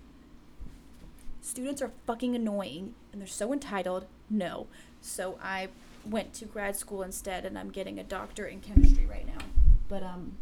students 1.39 1.81
are 1.81 1.91
fucking 2.07 2.35
annoying 2.35 2.95
and 3.13 3.21
they're 3.21 3.27
so 3.27 3.53
entitled 3.53 4.07
No. 4.27 4.65
So 5.01 5.37
I 5.41 5.69
went 6.05 6.33
to 6.33 6.45
grad 6.45 6.75
school 6.75 7.03
instead, 7.03 7.45
and 7.45 7.57
I'm 7.57 7.69
getting 7.69 7.99
a 7.99 8.03
doctorate 8.03 8.53
in 8.53 8.61
chemistry 8.61 9.05
right 9.05 9.25
now. 9.25 9.43
But 9.87 10.03
um, 10.03 10.37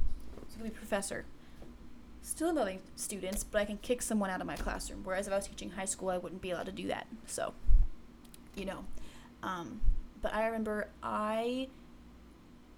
so 0.48 0.58
to 0.58 0.64
be 0.64 0.70
professor. 0.70 1.26
Still 2.22 2.54
loving 2.54 2.82
students, 2.96 3.44
but 3.44 3.62
I 3.62 3.66
can 3.66 3.78
kick 3.78 4.02
someone 4.02 4.30
out 4.30 4.42
of 4.42 4.48
my 4.48 4.58
classroom. 4.58 5.02
Whereas 5.04 5.28
if 5.28 5.34
I 5.34 5.38
was 5.38 5.48
teaching 5.48 5.72
high 5.72 5.86
school, 5.86 6.10
I 6.10 6.18
wouldn't 6.18 6.42
be 6.42 6.52
allowed 6.52 6.66
to 6.66 6.72
do 6.72 6.88
that. 6.88 7.08
So, 7.26 7.54
you 8.56 8.66
know. 8.66 8.86
Um, 9.44 9.82
but 10.22 10.34
I 10.34 10.46
remember 10.46 10.90
I 11.02 11.68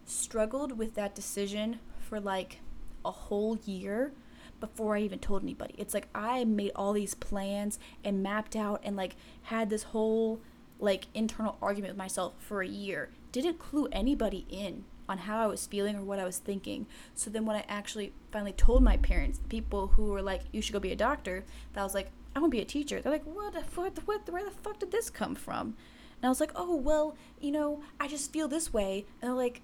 struggled 0.05 0.77
with 0.77 0.96
that 0.96 1.15
decision 1.15 1.79
for 2.00 2.19
like 2.19 2.60
a 3.05 3.12
whole 3.12 3.58
year 3.65 4.12
before 4.60 4.96
I 4.96 5.01
even 5.01 5.19
told 5.19 5.43
anybody. 5.43 5.75
It's 5.77 5.93
like 5.93 6.08
I 6.13 6.43
made 6.43 6.72
all 6.75 6.93
these 6.93 7.15
plans 7.15 7.79
and 8.03 8.24
mapped 8.24 8.55
out 8.55 8.81
and 8.84 8.96
like 8.96 9.15
had 9.43 9.69
this 9.69 9.84
whole 9.84 10.41
like 10.79 11.08
internal 11.13 11.58
argument 11.62 11.93
with 11.93 11.98
myself 11.98 12.34
for 12.39 12.62
a 12.62 12.67
year. 12.67 13.10
Didn't 13.31 13.60
clue 13.60 13.88
anybody 13.91 14.46
in 14.50 14.86
on 15.08 15.19
how 15.19 15.43
I 15.43 15.48
was 15.48 15.65
feeling 15.65 15.96
or 15.96 16.03
what 16.03 16.19
I 16.19 16.25
was 16.25 16.38
thinking. 16.38 16.86
So 17.15 17.29
then 17.29 17.46
when 17.46 17.55
I 17.55 17.65
actually 17.67 18.13
finally 18.31 18.53
told 18.53 18.84
my 18.84 18.98
parents, 18.98 19.39
the 19.39 19.48
people 19.48 19.88
who 19.88 20.05
were 20.05 20.22
like, 20.22 20.43
"You 20.51 20.62
should 20.62 20.74
go 20.74 20.79
be 20.79 20.91
a 20.91 20.96
doctor," 20.96 21.43
that 21.74 21.81
I 21.81 21.84
was 21.84 21.96
like, 21.96 22.12
"I 22.36 22.39
want 22.39 22.51
to 22.51 22.58
be 22.58 22.62
a 22.62 22.65
teacher." 22.65 23.01
They're 23.01 23.12
like, 23.12 23.25
"What? 23.25 23.55
What? 23.75 23.98
What? 24.05 24.29
Where 24.29 24.46
the 24.46 24.51
fuck 24.51 24.79
did 24.79 24.91
this 24.91 25.10
come 25.10 25.36
from?" 25.36 25.75
And 26.22 26.28
I 26.28 26.30
was 26.30 26.40
like, 26.40 26.52
"Oh 26.56 26.76
well, 26.76 27.16
you 27.40 27.52
know, 27.52 27.82
I 28.00 28.08
just 28.08 28.32
feel 28.32 28.48
this 28.48 28.74
way." 28.74 29.06
And 29.22 29.30
they're 29.30 29.38
like, 29.38 29.62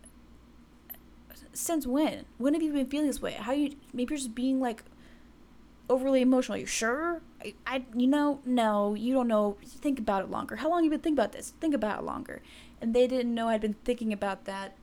"Since 1.54 1.86
when? 1.86 2.26
When 2.38 2.54
have 2.54 2.64
you 2.64 2.72
been 2.72 2.88
feeling 2.88 3.08
this 3.08 3.22
way? 3.22 3.34
How 3.34 3.52
you? 3.52 3.76
Maybe 3.94 4.14
you're 4.14 4.18
just 4.18 4.36
being 4.36 4.60
like 4.60 4.84
overly 5.90 6.22
emotional. 6.22 6.56
Are 6.56 6.60
you 6.60 6.66
sure? 6.66 7.22
I, 7.42 7.54
I, 7.68 7.86
you 7.94 8.08
know, 8.08 8.40
no, 8.46 8.94
you 8.96 9.14
don't 9.14 9.28
know. 9.28 9.58
Think 9.66 10.00
about 10.00 10.24
it 10.24 10.32
longer. 10.32 10.58
How 10.58 10.70
long 10.70 10.80
have 10.80 10.86
you 10.86 10.90
been 10.92 11.02
thinking 11.02 11.20
about 11.20 11.34
this? 11.34 11.54
Think 11.60 11.74
about 11.74 12.00
it 12.00 12.06
longer." 12.06 12.42
And 12.82 12.94
they 12.94 13.08
didn't 13.08 13.34
know 13.34 13.48
I'd 13.48 13.62
been 13.62 13.76
thinking 13.86 14.14
about 14.14 14.46
that 14.46 14.76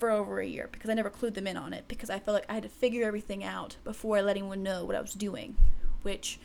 for 0.00 0.10
over 0.10 0.40
a 0.40 0.46
year 0.46 0.68
because 0.72 0.90
I 0.90 0.94
never 0.94 1.10
clued 1.10 1.34
them 1.34 1.46
in 1.46 1.56
on 1.56 1.72
it 1.72 1.84
because 1.86 2.10
I 2.10 2.18
felt 2.18 2.34
like 2.34 2.46
I 2.48 2.54
had 2.54 2.62
to 2.62 2.68
figure 2.68 3.06
everything 3.06 3.44
out 3.44 3.76
before 3.84 4.16
I 4.16 4.22
let 4.22 4.36
anyone 4.36 4.62
know 4.62 4.84
what 4.84 4.96
I 4.96 5.00
was 5.00 5.12
doing, 5.12 5.56
which 6.02 6.40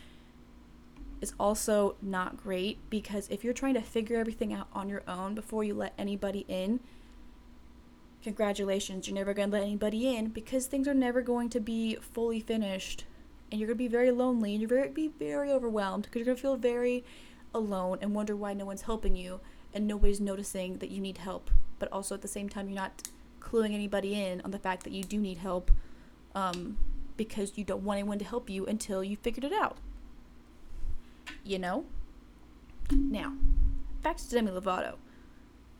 is 1.21 1.33
also 1.39 1.95
not 2.01 2.37
great 2.37 2.77
because 2.89 3.27
if 3.29 3.43
you're 3.43 3.53
trying 3.53 3.73
to 3.73 3.81
figure 3.81 4.17
everything 4.17 4.53
out 4.53 4.67
on 4.73 4.89
your 4.89 5.03
own 5.07 5.35
before 5.35 5.63
you 5.63 5.73
let 5.73 5.93
anybody 5.97 6.45
in, 6.47 6.79
congratulations, 8.23 9.07
you're 9.07 9.15
never 9.15 9.33
going 9.33 9.49
to 9.49 9.57
let 9.57 9.63
anybody 9.63 10.15
in 10.15 10.27
because 10.27 10.67
things 10.67 10.87
are 10.87 10.93
never 10.93 11.21
going 11.21 11.49
to 11.49 11.59
be 11.59 11.95
fully 11.95 12.39
finished 12.39 13.05
and 13.51 13.59
you're 13.59 13.67
going 13.67 13.77
to 13.77 13.83
be 13.83 13.87
very 13.87 14.11
lonely 14.11 14.51
and 14.51 14.61
you're 14.61 14.69
going 14.69 14.83
to 14.83 14.89
be 14.89 15.07
very 15.07 15.51
overwhelmed 15.51 16.03
because 16.03 16.19
you're 16.19 16.25
going 16.25 16.37
to 16.37 16.41
feel 16.41 16.57
very 16.57 17.03
alone 17.53 17.97
and 18.01 18.13
wonder 18.13 18.35
why 18.35 18.53
no 18.53 18.65
one's 18.65 18.83
helping 18.83 19.15
you 19.15 19.39
and 19.73 19.87
nobody's 19.87 20.19
noticing 20.19 20.77
that 20.79 20.89
you 20.89 20.99
need 20.99 21.19
help 21.19 21.49
but 21.79 21.91
also 21.91 22.15
at 22.15 22.21
the 22.21 22.27
same 22.27 22.49
time 22.49 22.67
you're 22.67 22.75
not 22.75 23.03
cluing 23.39 23.73
anybody 23.73 24.19
in 24.19 24.41
on 24.41 24.51
the 24.51 24.59
fact 24.59 24.83
that 24.83 24.91
you 24.91 25.03
do 25.03 25.17
need 25.17 25.37
help 25.37 25.71
um, 26.33 26.77
because 27.17 27.57
you 27.57 27.63
don't 27.63 27.83
want 27.83 27.99
anyone 27.99 28.19
to 28.19 28.25
help 28.25 28.49
you 28.49 28.65
until 28.65 29.03
you 29.03 29.15
figured 29.15 29.43
it 29.43 29.53
out. 29.53 29.77
You 31.45 31.59
know? 31.59 31.85
Now, 32.91 33.33
back 34.03 34.17
to 34.17 34.29
Demi 34.29 34.51
Lovato. 34.51 34.95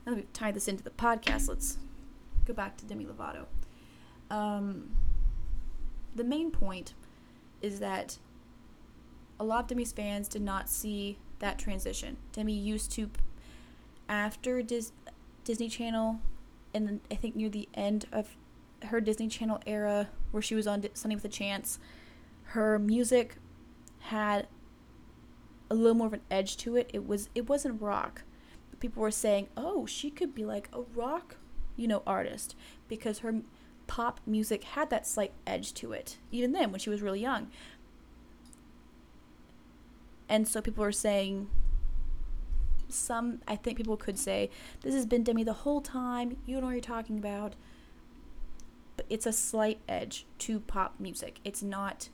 That 0.04 0.14
we've 0.14 0.32
tied 0.32 0.54
this 0.54 0.68
into 0.68 0.82
the 0.82 0.90
podcast, 0.90 1.48
let's 1.48 1.76
go 2.46 2.54
back 2.54 2.76
to 2.78 2.86
Demi 2.86 3.04
Lovato. 3.04 3.46
Um, 4.30 4.96
the 6.14 6.24
main 6.24 6.50
point 6.50 6.94
is 7.60 7.80
that 7.80 8.16
a 9.38 9.44
lot 9.44 9.64
of 9.64 9.66
Demi's 9.66 9.92
fans 9.92 10.28
did 10.28 10.42
not 10.42 10.70
see 10.70 11.18
that 11.40 11.58
transition. 11.58 12.16
Demi 12.32 12.54
used 12.54 12.90
to, 12.92 13.10
after 14.08 14.62
Dis- 14.62 14.92
Disney 15.44 15.68
Channel 15.68 16.20
and 16.76 17.00
I 17.10 17.14
think 17.14 17.34
near 17.34 17.48
the 17.48 17.68
end 17.74 18.06
of 18.12 18.36
her 18.84 19.00
Disney 19.00 19.28
Channel 19.28 19.60
era, 19.66 20.08
where 20.30 20.42
she 20.42 20.54
was 20.54 20.66
on 20.66 20.84
Sonny 20.94 21.14
with 21.14 21.24
a 21.24 21.28
Chance, 21.28 21.78
her 22.44 22.78
music 22.78 23.36
had 24.00 24.46
a 25.70 25.74
little 25.74 25.94
more 25.94 26.06
of 26.08 26.12
an 26.12 26.22
edge 26.30 26.56
to 26.58 26.76
it. 26.76 26.90
It 26.92 27.06
was 27.06 27.28
it 27.34 27.48
wasn't 27.48 27.80
rock. 27.80 28.22
People 28.80 29.02
were 29.02 29.10
saying, 29.10 29.48
"Oh, 29.56 29.86
she 29.86 30.10
could 30.10 30.34
be 30.34 30.44
like 30.44 30.68
a 30.72 30.82
rock, 30.94 31.36
you 31.76 31.88
know, 31.88 32.02
artist," 32.06 32.54
because 32.88 33.20
her 33.20 33.42
pop 33.86 34.20
music 34.26 34.64
had 34.64 34.90
that 34.90 35.06
slight 35.06 35.32
edge 35.46 35.72
to 35.74 35.92
it. 35.92 36.18
Even 36.30 36.52
then, 36.52 36.70
when 36.70 36.80
she 36.80 36.90
was 36.90 37.02
really 37.02 37.20
young. 37.20 37.50
And 40.28 40.48
so 40.48 40.60
people 40.60 40.82
were 40.82 40.92
saying, 40.92 41.48
some 42.88 43.40
I 43.46 43.56
think 43.56 43.76
people 43.76 43.96
could 43.96 44.18
say 44.18 44.50
this 44.82 44.94
has 44.94 45.06
been 45.06 45.22
Demi 45.22 45.44
the 45.44 45.52
whole 45.52 45.80
time. 45.80 46.36
You 46.46 46.60
know 46.60 46.66
what 46.66 46.72
you're 46.72 46.80
talking 46.80 47.18
about. 47.18 47.54
But 48.96 49.06
it's 49.10 49.26
a 49.26 49.32
slight 49.32 49.80
edge 49.88 50.26
to 50.38 50.60
pop 50.60 50.94
music. 50.98 51.40
It's 51.44 51.62
not 51.62 52.08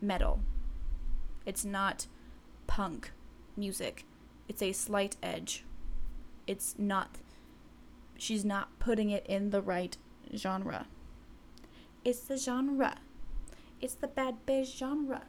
metal. 0.00 0.40
It's 1.44 1.64
not 1.64 2.06
punk 2.70 3.10
music. 3.56 4.04
It's 4.48 4.62
a 4.62 4.70
slight 4.70 5.16
edge. 5.22 5.64
It's 6.46 6.76
not 6.78 7.18
she's 8.16 8.44
not 8.44 8.78
putting 8.78 9.10
it 9.10 9.26
in 9.26 9.50
the 9.50 9.60
right 9.60 9.96
genre. 10.34 10.86
It's 12.04 12.20
the 12.20 12.36
genre. 12.36 12.98
It's 13.80 13.94
the 13.94 14.06
bad 14.06 14.46
bitch 14.46 14.76
genre. 14.76 15.22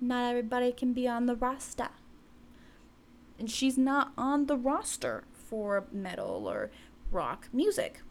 Not 0.00 0.30
everybody 0.30 0.70
can 0.70 0.92
be 0.92 1.08
on 1.08 1.26
the 1.26 1.34
roster 1.34 1.88
and 3.40 3.50
she's 3.50 3.76
not 3.76 4.12
on 4.16 4.46
the 4.46 4.56
roster 4.56 5.24
for 5.32 5.86
metal 5.90 6.48
or 6.48 6.70
rock 7.10 7.48
music 7.52 8.02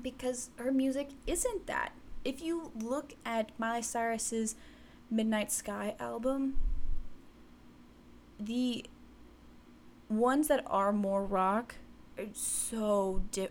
because 0.00 0.50
her 0.56 0.70
music 0.70 1.10
isn't 1.26 1.66
that. 1.66 1.92
If 2.24 2.42
you 2.42 2.72
look 2.74 3.14
at 3.24 3.52
Miley 3.58 3.82
Cyrus's 3.82 4.54
Midnight 5.10 5.50
Sky 5.50 5.94
album, 5.98 6.56
the 8.40 8.84
ones 10.08 10.48
that 10.48 10.64
are 10.66 10.92
more 10.92 11.24
rock 11.24 11.76
are 12.18 12.24
so 12.32 13.22
di- 13.30 13.48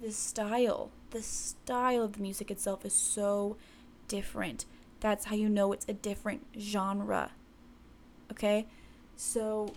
the 0.00 0.10
style, 0.10 0.90
the 1.10 1.22
style 1.22 2.02
of 2.02 2.14
the 2.14 2.22
music 2.22 2.50
itself 2.50 2.84
is 2.84 2.94
so 2.94 3.56
different. 4.08 4.64
That's 5.00 5.26
how 5.26 5.36
you 5.36 5.48
know 5.48 5.72
it's 5.72 5.86
a 5.88 5.92
different 5.92 6.46
genre. 6.58 7.32
Okay? 8.32 8.66
So 9.16 9.74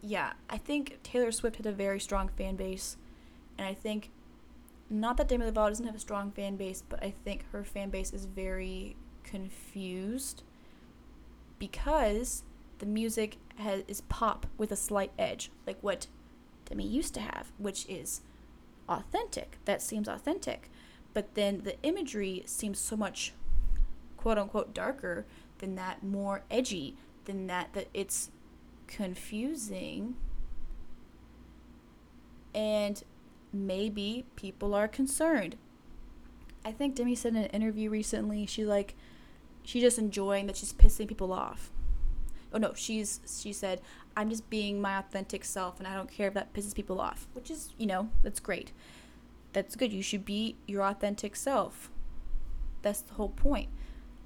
yeah, 0.00 0.34
I 0.48 0.58
think 0.58 1.02
Taylor 1.02 1.32
Swift 1.32 1.56
had 1.56 1.66
a 1.66 1.72
very 1.72 1.98
strong 1.98 2.28
fan 2.28 2.56
base, 2.56 2.96
and 3.56 3.66
I 3.66 3.74
think 3.74 4.10
not 4.88 5.16
that 5.16 5.28
Demi 5.28 5.46
Lovato 5.46 5.68
doesn't 5.68 5.86
have 5.86 5.96
a 5.96 6.00
strong 6.00 6.30
fan 6.30 6.56
base, 6.56 6.82
but 6.88 7.02
I 7.02 7.12
think 7.24 7.44
her 7.52 7.64
fan 7.64 7.90
base 7.90 8.12
is 8.12 8.26
very 8.26 8.96
confused 9.24 10.44
because 11.58 12.44
the 12.78 12.86
music 12.86 13.36
has 13.56 13.82
is 13.88 14.02
pop 14.02 14.46
with 14.56 14.70
a 14.72 14.76
slight 14.76 15.12
edge, 15.18 15.50
like 15.66 15.78
what 15.80 16.06
Demi 16.66 16.86
used 16.86 17.14
to 17.14 17.20
have, 17.20 17.52
which 17.58 17.86
is 17.88 18.22
authentic. 18.88 19.58
That 19.64 19.82
seems 19.82 20.08
authentic, 20.08 20.70
but 21.14 21.34
then 21.34 21.62
the 21.64 21.80
imagery 21.82 22.42
seems 22.46 22.78
so 22.78 22.96
much 22.96 23.32
quote 24.16 24.38
unquote 24.38 24.74
darker 24.74 25.26
than 25.58 25.74
that, 25.76 26.02
more 26.02 26.42
edgy 26.50 26.96
than 27.24 27.46
that. 27.48 27.72
That 27.72 27.88
it's 27.92 28.30
confusing 28.86 30.16
and 32.54 33.02
maybe 33.52 34.24
people 34.36 34.74
are 34.74 34.88
concerned. 34.88 35.56
I 36.64 36.72
think 36.72 36.94
Demi 36.94 37.14
said 37.14 37.34
in 37.34 37.44
an 37.44 37.50
interview 37.50 37.88
recently, 37.88 38.46
she 38.46 38.64
like 38.64 38.94
she's 39.68 39.82
just 39.82 39.98
enjoying 39.98 40.46
that 40.46 40.56
she's 40.56 40.72
pissing 40.72 41.06
people 41.06 41.30
off. 41.30 41.70
Oh 42.54 42.56
no, 42.56 42.72
she's 42.72 43.20
she 43.42 43.52
said, 43.52 43.82
I'm 44.16 44.30
just 44.30 44.48
being 44.48 44.80
my 44.80 44.96
authentic 44.96 45.44
self 45.44 45.78
and 45.78 45.86
I 45.86 45.94
don't 45.94 46.10
care 46.10 46.28
if 46.28 46.34
that 46.34 46.54
pisses 46.54 46.74
people 46.74 46.98
off, 47.02 47.28
which 47.34 47.50
is, 47.50 47.74
you 47.76 47.84
know, 47.84 48.08
that's 48.22 48.40
great. 48.40 48.72
That's 49.52 49.76
good. 49.76 49.92
You 49.92 50.02
should 50.02 50.24
be 50.24 50.56
your 50.66 50.82
authentic 50.82 51.36
self. 51.36 51.90
That's 52.80 53.02
the 53.02 53.12
whole 53.14 53.28
point. 53.28 53.68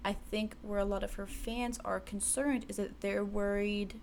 I 0.05 0.13
think 0.13 0.55
where 0.63 0.79
a 0.79 0.85
lot 0.85 1.03
of 1.03 1.15
her 1.15 1.27
fans 1.27 1.81
are 1.85 1.99
concerned 1.99 2.65
is 2.69 2.77
that 2.77 3.01
they're 3.01 3.25
worried 3.25 4.01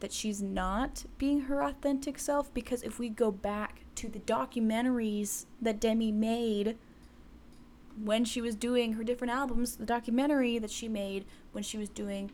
that 0.00 0.12
she's 0.12 0.42
not 0.42 1.06
being 1.16 1.42
her 1.42 1.62
authentic 1.62 2.18
self 2.18 2.52
because 2.52 2.82
if 2.82 2.98
we 2.98 3.08
go 3.08 3.30
back 3.30 3.80
to 3.94 4.10
the 4.10 4.18
documentaries 4.20 5.46
that 5.62 5.80
Demi 5.80 6.12
made 6.12 6.76
when 7.96 8.24
she 8.24 8.40
was 8.40 8.54
doing 8.54 8.94
her 8.94 9.04
different 9.04 9.32
albums, 9.32 9.76
the 9.76 9.86
documentary 9.86 10.58
that 10.58 10.70
she 10.70 10.88
made 10.88 11.24
when 11.52 11.62
she 11.62 11.78
was 11.78 11.88
doing 11.88 12.30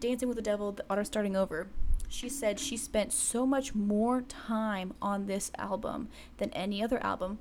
Dancing 0.00 0.28
with 0.28 0.36
the 0.36 0.42
Devil, 0.42 0.72
The 0.72 0.84
Art 0.90 0.98
of 0.98 1.06
Starting 1.06 1.36
Over, 1.36 1.68
she 2.08 2.28
said 2.28 2.58
she 2.58 2.76
spent 2.76 3.12
so 3.12 3.46
much 3.46 3.74
more 3.74 4.22
time 4.22 4.94
on 5.00 5.26
this 5.26 5.50
album 5.56 6.08
than 6.38 6.50
any 6.50 6.82
other 6.82 7.02
album 7.02 7.38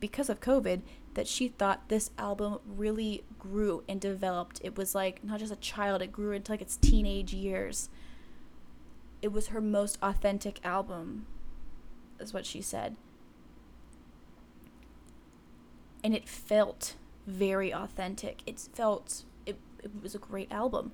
because 0.00 0.28
of 0.28 0.40
COVID 0.40 0.82
that 1.14 1.26
she 1.26 1.48
thought 1.48 1.88
this 1.88 2.10
album 2.18 2.58
really 2.66 3.24
grew 3.38 3.82
and 3.88 4.00
developed. 4.00 4.60
It 4.62 4.76
was 4.76 4.94
like 4.94 5.24
not 5.24 5.40
just 5.40 5.52
a 5.52 5.56
child, 5.56 6.02
it 6.02 6.12
grew 6.12 6.32
into 6.32 6.52
like 6.52 6.62
its 6.62 6.76
teenage 6.76 7.32
years 7.32 7.88
it 9.24 9.32
was 9.32 9.46
her 9.46 9.60
most 9.62 9.96
authentic 10.02 10.60
album, 10.66 11.24
is 12.20 12.34
what 12.34 12.44
she 12.44 12.60
said. 12.60 12.94
And 16.04 16.14
it 16.14 16.28
felt 16.28 16.96
very 17.26 17.72
authentic. 17.72 18.42
It 18.46 18.58
felt, 18.58 19.24
it, 19.46 19.56
it 19.82 19.90
was 20.02 20.14
a 20.14 20.18
great 20.18 20.50
album. 20.52 20.92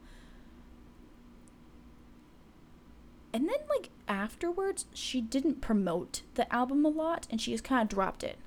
And 3.33 3.49
then, 3.49 3.59
like, 3.69 3.90
afterwards, 4.09 4.87
she 4.93 5.21
didn't 5.21 5.61
promote 5.61 6.23
the 6.35 6.53
album 6.53 6.85
a 6.85 6.88
lot 6.88 7.27
and 7.31 7.40
she 7.40 7.53
just 7.53 7.64
kind 7.64 7.83
of 7.83 7.88
dropped 7.88 8.25
it. 8.25 8.38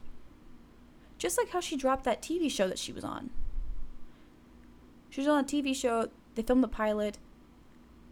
Just 1.17 1.38
like 1.38 1.52
how 1.52 1.62
she 1.62 1.78
dropped 1.78 2.04
that 2.04 2.22
TV 2.22 2.52
show 2.52 2.67
that 2.67 2.78
she 2.78 2.91
was 2.91 3.04
on. 3.04 3.30
She 5.10 5.22
was 5.22 5.28
on 5.28 5.43
a 5.43 5.48
TV 5.48 5.76
show, 5.76 6.10
they 6.36 6.41
filmed 6.41 6.63
the 6.63 6.67
pilot. 6.67 7.17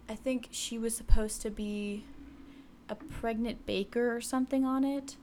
I 0.08 0.16
think 0.16 0.48
she 0.52 0.78
was 0.78 0.96
supposed 0.96 1.42
to 1.42 1.50
be 1.50 2.06
a 2.88 2.96
pregnant 2.96 3.66
baker 3.66 4.16
or 4.16 4.22
something 4.22 4.64
on 4.64 4.84
it. 4.84 5.18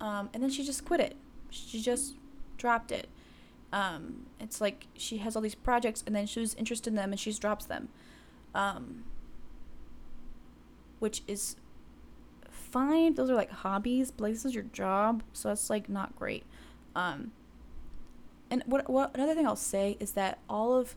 Um, 0.00 0.28
and 0.32 0.42
then 0.42 0.50
she 0.50 0.64
just 0.64 0.84
quit 0.84 1.00
it. 1.00 1.16
She 1.50 1.80
just 1.80 2.14
dropped 2.56 2.92
it. 2.92 3.08
Um, 3.72 4.26
it's 4.40 4.60
like 4.60 4.86
she 4.94 5.18
has 5.18 5.36
all 5.36 5.42
these 5.42 5.54
projects 5.54 6.02
and 6.06 6.16
then 6.16 6.26
she 6.26 6.40
was 6.40 6.54
interested 6.54 6.90
in 6.90 6.96
them 6.96 7.10
and 7.10 7.20
she 7.20 7.30
just 7.30 7.42
drops 7.42 7.66
them. 7.66 7.88
Um, 8.54 9.04
which 10.98 11.22
is 11.26 11.56
fine. 12.50 13.14
Those 13.14 13.30
are 13.30 13.34
like 13.34 13.50
hobbies, 13.50 14.10
but 14.10 14.30
this 14.30 14.44
is 14.44 14.54
your 14.54 14.64
job, 14.64 15.22
so 15.32 15.48
that's 15.48 15.70
like 15.70 15.88
not 15.88 16.16
great. 16.16 16.44
Um, 16.94 17.32
and 18.50 18.62
what 18.66 18.88
what 18.88 19.14
another 19.14 19.34
thing 19.34 19.46
I'll 19.46 19.56
say 19.56 19.96
is 20.00 20.12
that 20.12 20.38
all 20.48 20.76
of 20.76 20.96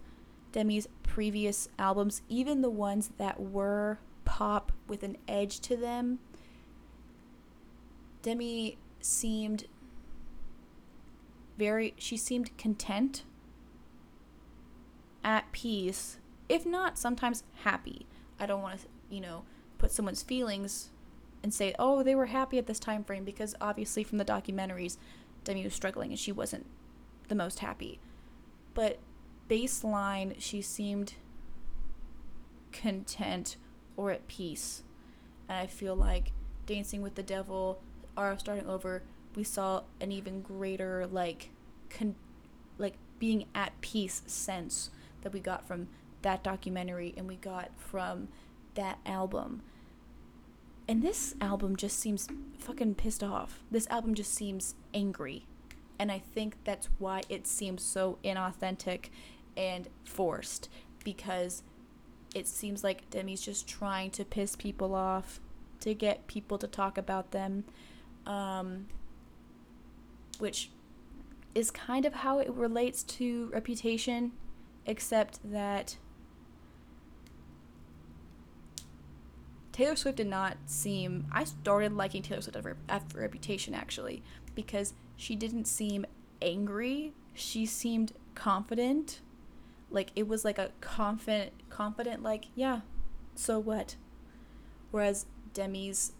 Demi's 0.51 0.87
previous 1.03 1.67
albums, 1.77 2.21
even 2.29 2.61
the 2.61 2.69
ones 2.69 3.11
that 3.17 3.39
were 3.39 3.99
pop 4.25 4.71
with 4.87 5.03
an 5.03 5.17
edge 5.27 5.59
to 5.61 5.75
them, 5.75 6.19
Demi 8.21 8.77
seemed 8.99 9.65
very 11.61 11.93
she 11.95 12.17
seemed 12.17 12.57
content 12.57 13.23
at 15.23 15.51
peace 15.51 16.17
if 16.49 16.65
not 16.65 16.97
sometimes 16.97 17.43
happy. 17.63 18.07
I 18.39 18.47
don't 18.47 18.63
want 18.63 18.79
to 18.79 18.87
you 19.11 19.21
know 19.21 19.43
put 19.77 19.91
someone's 19.91 20.23
feelings 20.23 20.89
and 21.43 21.53
say 21.53 21.75
oh 21.77 22.01
they 22.01 22.15
were 22.15 22.25
happy 22.25 22.57
at 22.57 22.65
this 22.65 22.79
time 22.79 23.03
frame 23.03 23.23
because 23.23 23.53
obviously 23.61 24.03
from 24.03 24.17
the 24.17 24.25
documentaries 24.25 24.97
demi 25.43 25.63
was 25.63 25.75
struggling 25.75 26.09
and 26.09 26.17
she 26.17 26.31
wasn't 26.31 26.65
the 27.27 27.35
most 27.35 27.59
happy. 27.59 27.99
But 28.73 28.97
baseline 29.47 30.33
she 30.39 30.63
seemed 30.63 31.13
content 32.71 33.55
or 33.95 34.09
at 34.09 34.27
peace. 34.27 34.81
And 35.47 35.59
i 35.59 35.67
feel 35.67 35.95
like 35.95 36.31
dancing 36.65 37.03
with 37.03 37.13
the 37.13 37.21
devil 37.21 37.83
or 38.17 38.35
starting 38.39 38.65
over 38.65 39.03
we 39.35 39.43
saw 39.43 39.83
an 39.99 40.11
even 40.11 40.41
greater 40.41 41.07
like 41.07 41.50
con- 41.97 42.15
like 42.77 42.95
being 43.19 43.45
at 43.53 43.79
peace 43.81 44.21
sense 44.25 44.89
that 45.21 45.33
we 45.33 45.39
got 45.39 45.67
from 45.67 45.87
that 46.21 46.43
documentary 46.43 47.13
and 47.17 47.27
we 47.27 47.35
got 47.35 47.71
from 47.77 48.27
that 48.75 48.99
album. 49.05 49.61
And 50.87 51.01
this 51.03 51.35
album 51.39 51.75
just 51.75 51.99
seems 51.99 52.27
fucking 52.57 52.95
pissed 52.95 53.23
off. 53.23 53.61
This 53.69 53.87
album 53.87 54.13
just 54.13 54.33
seems 54.33 54.75
angry. 54.93 55.45
And 55.99 56.11
I 56.11 56.19
think 56.19 56.55
that's 56.63 56.89
why 56.97 57.21
it 57.29 57.45
seems 57.45 57.83
so 57.83 58.17
inauthentic 58.23 59.09
and 59.55 59.87
forced 60.03 60.69
because 61.03 61.63
it 62.33 62.47
seems 62.47 62.83
like 62.83 63.09
Demi's 63.09 63.41
just 63.41 63.67
trying 63.67 64.09
to 64.11 64.25
piss 64.25 64.55
people 64.55 64.95
off 64.95 65.39
to 65.81 65.93
get 65.93 66.27
people 66.27 66.57
to 66.57 66.67
talk 66.67 66.97
about 66.97 67.31
them. 67.31 67.65
Um, 68.25 68.87
which 70.39 70.71
is 71.53 71.71
kind 71.71 72.05
of 72.05 72.13
how 72.13 72.39
it 72.39 72.51
relates 72.51 73.03
to 73.03 73.49
reputation, 73.53 74.31
except 74.85 75.39
that 75.51 75.97
Taylor 79.71 79.95
Swift 79.95 80.17
did 80.17 80.27
not 80.27 80.57
seem. 80.65 81.27
I 81.31 81.43
started 81.43 81.93
liking 81.93 82.21
Taylor 82.21 82.41
Swift 82.41 82.57
after, 82.89 83.19
Reputation 83.19 83.73
actually 83.73 84.23
because 84.53 84.93
she 85.15 85.35
didn't 85.35 85.65
seem 85.65 86.05
angry. 86.41 87.13
She 87.33 87.65
seemed 87.65 88.13
confident. 88.35 89.21
Like 89.89 90.11
it 90.15 90.27
was 90.27 90.45
like 90.45 90.57
a 90.57 90.71
confident, 90.81 91.51
confident 91.69 92.23
like 92.23 92.45
yeah, 92.55 92.81
so 93.35 93.59
what? 93.59 93.95
Whereas 94.91 95.25
Demi's 95.53 96.13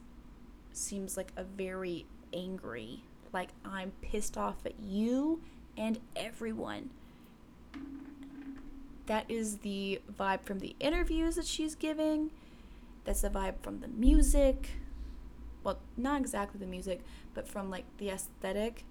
seems 0.74 1.18
like 1.18 1.32
a 1.36 1.44
very 1.44 2.06
angry 2.34 3.04
like 3.34 3.50
I'm 3.64 3.92
pissed 4.02 4.38
off 4.38 4.66
at 4.66 4.80
you 4.80 5.42
and 5.78 6.00
everyone. 6.16 6.90
That 9.06 9.30
is 9.30 9.60
the 9.60 10.02
vibe 10.18 10.44
from 10.44 10.60
the 10.60 10.76
interviews 10.80 11.36
that 11.36 11.46
she's 11.46 11.76
giving. 11.76 12.32
That's 13.04 13.22
the 13.22 13.30
vibe 13.30 13.56
from 13.62 13.80
the 13.80 13.88
music. 13.88 14.72
Well, 15.64 15.80
not 15.98 16.22
exactly 16.22 16.60
the 16.60 16.66
music, 16.66 17.02
but 17.34 17.48
from 17.48 17.70
like 17.70 17.86
the 17.98 18.10
aesthetic. 18.10 18.86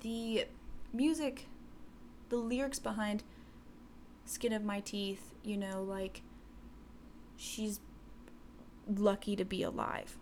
The 0.00 0.46
music, 0.92 1.46
the 2.30 2.36
lyrics 2.36 2.78
behind 2.78 3.22
Skin 4.24 4.52
of 4.52 4.64
My 4.64 4.80
Teeth, 4.80 5.34
you 5.44 5.56
know, 5.56 5.82
like 5.82 6.22
she's 7.36 7.80
lucky 8.88 9.36
to 9.36 9.44
be 9.44 9.62
alive 9.62 10.19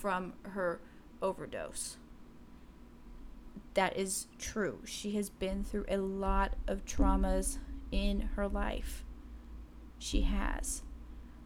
from 0.00 0.32
her 0.42 0.80
overdose. 1.20 1.98
That 3.74 3.96
is 3.96 4.26
true. 4.38 4.80
She 4.86 5.12
has 5.12 5.28
been 5.28 5.62
through 5.62 5.84
a 5.88 5.98
lot 5.98 6.56
of 6.66 6.84
traumas 6.86 7.58
in 7.92 8.30
her 8.34 8.48
life. 8.48 9.04
She 9.98 10.22
has. 10.22 10.82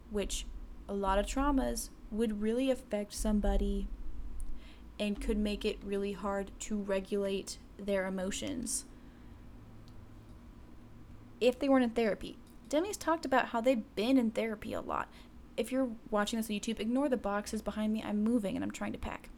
Which 0.09 0.45
a 0.87 0.93
lot 0.93 1.19
of 1.19 1.25
traumas 1.25 1.89
would 2.09 2.41
really 2.41 2.71
affect 2.71 3.13
somebody 3.13 3.87
and 4.97 5.19
could 5.19 5.37
make 5.37 5.65
it 5.65 5.77
really 5.83 6.13
hard 6.13 6.51
to 6.61 6.77
regulate 6.77 7.57
their 7.77 8.07
emotions 8.07 8.85
if 11.41 11.59
they 11.59 11.67
weren't 11.67 11.83
in 11.83 11.89
therapy. 11.89 12.37
Demi's 12.69 12.95
talked 12.95 13.25
about 13.25 13.47
how 13.47 13.59
they've 13.59 13.95
been 13.95 14.17
in 14.17 14.31
therapy 14.31 14.71
a 14.71 14.79
lot 14.79 15.09
if 15.57 15.71
you're 15.71 15.89
watching 16.09 16.37
this 16.37 16.49
on 16.49 16.55
YouTube, 16.55 16.79
ignore 16.79 17.09
the 17.09 17.17
boxes 17.17 17.61
behind 17.61 17.93
me. 17.93 18.03
I'm 18.05 18.23
moving 18.23 18.55
and 18.55 18.63
I'm 18.63 18.71
trying 18.71 18.93
to 18.93 18.97
pack. 18.97 19.29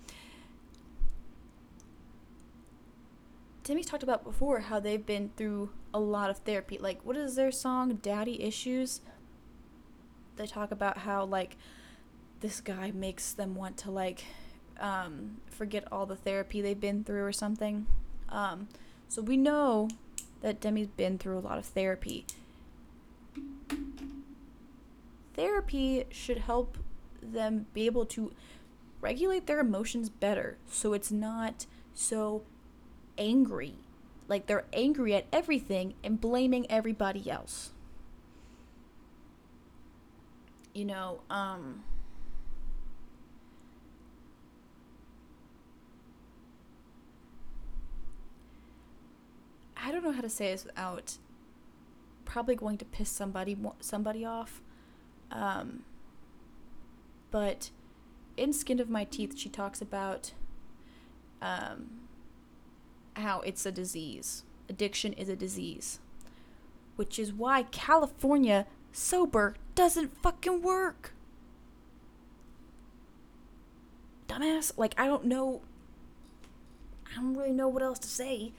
Demi's 3.63 3.85
talked 3.85 4.03
about 4.03 4.23
before 4.23 4.61
how 4.61 4.79
they've 4.79 5.05
been 5.05 5.31
through 5.35 5.71
a 5.93 5.99
lot 5.99 6.29
of 6.29 6.37
therapy. 6.39 6.77
Like, 6.77 7.01
what 7.03 7.17
is 7.17 7.35
their 7.35 7.51
song, 7.51 7.95
Daddy 8.01 8.41
Issues? 8.41 9.01
They 10.37 10.47
talk 10.47 10.71
about 10.71 10.99
how, 10.99 11.25
like, 11.25 11.57
this 12.39 12.61
guy 12.61 12.91
makes 12.91 13.33
them 13.33 13.55
want 13.55 13.75
to, 13.79 13.91
like, 13.91 14.23
um, 14.79 15.37
forget 15.47 15.83
all 15.91 16.05
the 16.05 16.15
therapy 16.15 16.61
they've 16.61 16.79
been 16.79 17.03
through 17.03 17.25
or 17.25 17.33
something. 17.33 17.87
Um, 18.29 18.69
so 19.09 19.21
we 19.21 19.35
know 19.35 19.89
that 20.41 20.61
Demi's 20.61 20.87
been 20.87 21.17
through 21.17 21.37
a 21.37 21.41
lot 21.41 21.57
of 21.57 21.65
therapy 21.65 22.25
therapy 25.37 26.03
should 26.09 26.39
help 26.39 26.77
them 27.21 27.67
be 27.73 27.85
able 27.85 28.05
to 28.05 28.33
regulate 28.99 29.47
their 29.47 29.59
emotions 29.59 30.09
better 30.09 30.57
so 30.69 30.93
it's 30.93 31.11
not 31.11 31.65
so 31.93 32.43
angry. 33.17 33.75
Like 34.27 34.47
they're 34.47 34.65
angry 34.73 35.15
at 35.15 35.25
everything 35.31 35.93
and 36.03 36.19
blaming 36.19 36.69
everybody 36.69 37.29
else. 37.29 37.71
You 40.73 40.85
know, 40.85 41.21
um, 41.29 41.83
I 49.75 49.91
don't 49.91 50.03
know 50.03 50.11
how 50.11 50.21
to 50.21 50.29
say 50.29 50.51
this 50.51 50.65
without 50.65 51.17
probably 52.25 52.55
going 52.55 52.77
to 52.77 52.85
piss 52.85 53.09
somebody 53.09 53.57
somebody 53.79 54.25
off. 54.25 54.61
Um, 55.31 55.83
but 57.31 57.69
in 58.35 58.53
Skin 58.53 58.79
of 58.79 58.89
My 58.89 59.03
Teeth, 59.03 59.37
she 59.37 59.49
talks 59.49 59.81
about 59.81 60.31
um, 61.41 61.89
how 63.15 63.41
it's 63.41 63.65
a 63.65 63.71
disease. 63.71 64.43
Addiction 64.69 65.13
is 65.13 65.29
a 65.29 65.35
disease. 65.35 65.99
Which 66.95 67.19
is 67.19 67.31
why 67.31 67.63
California 67.63 68.65
sober 68.91 69.55
doesn't 69.75 70.17
fucking 70.21 70.61
work. 70.61 71.13
Dumbass. 74.27 74.73
Like, 74.77 74.93
I 74.97 75.07
don't 75.07 75.25
know. 75.25 75.61
I 77.11 77.15
don't 77.15 77.35
really 77.35 77.53
know 77.53 77.67
what 77.67 77.83
else 77.83 77.99
to 77.99 78.07
say. 78.07 78.51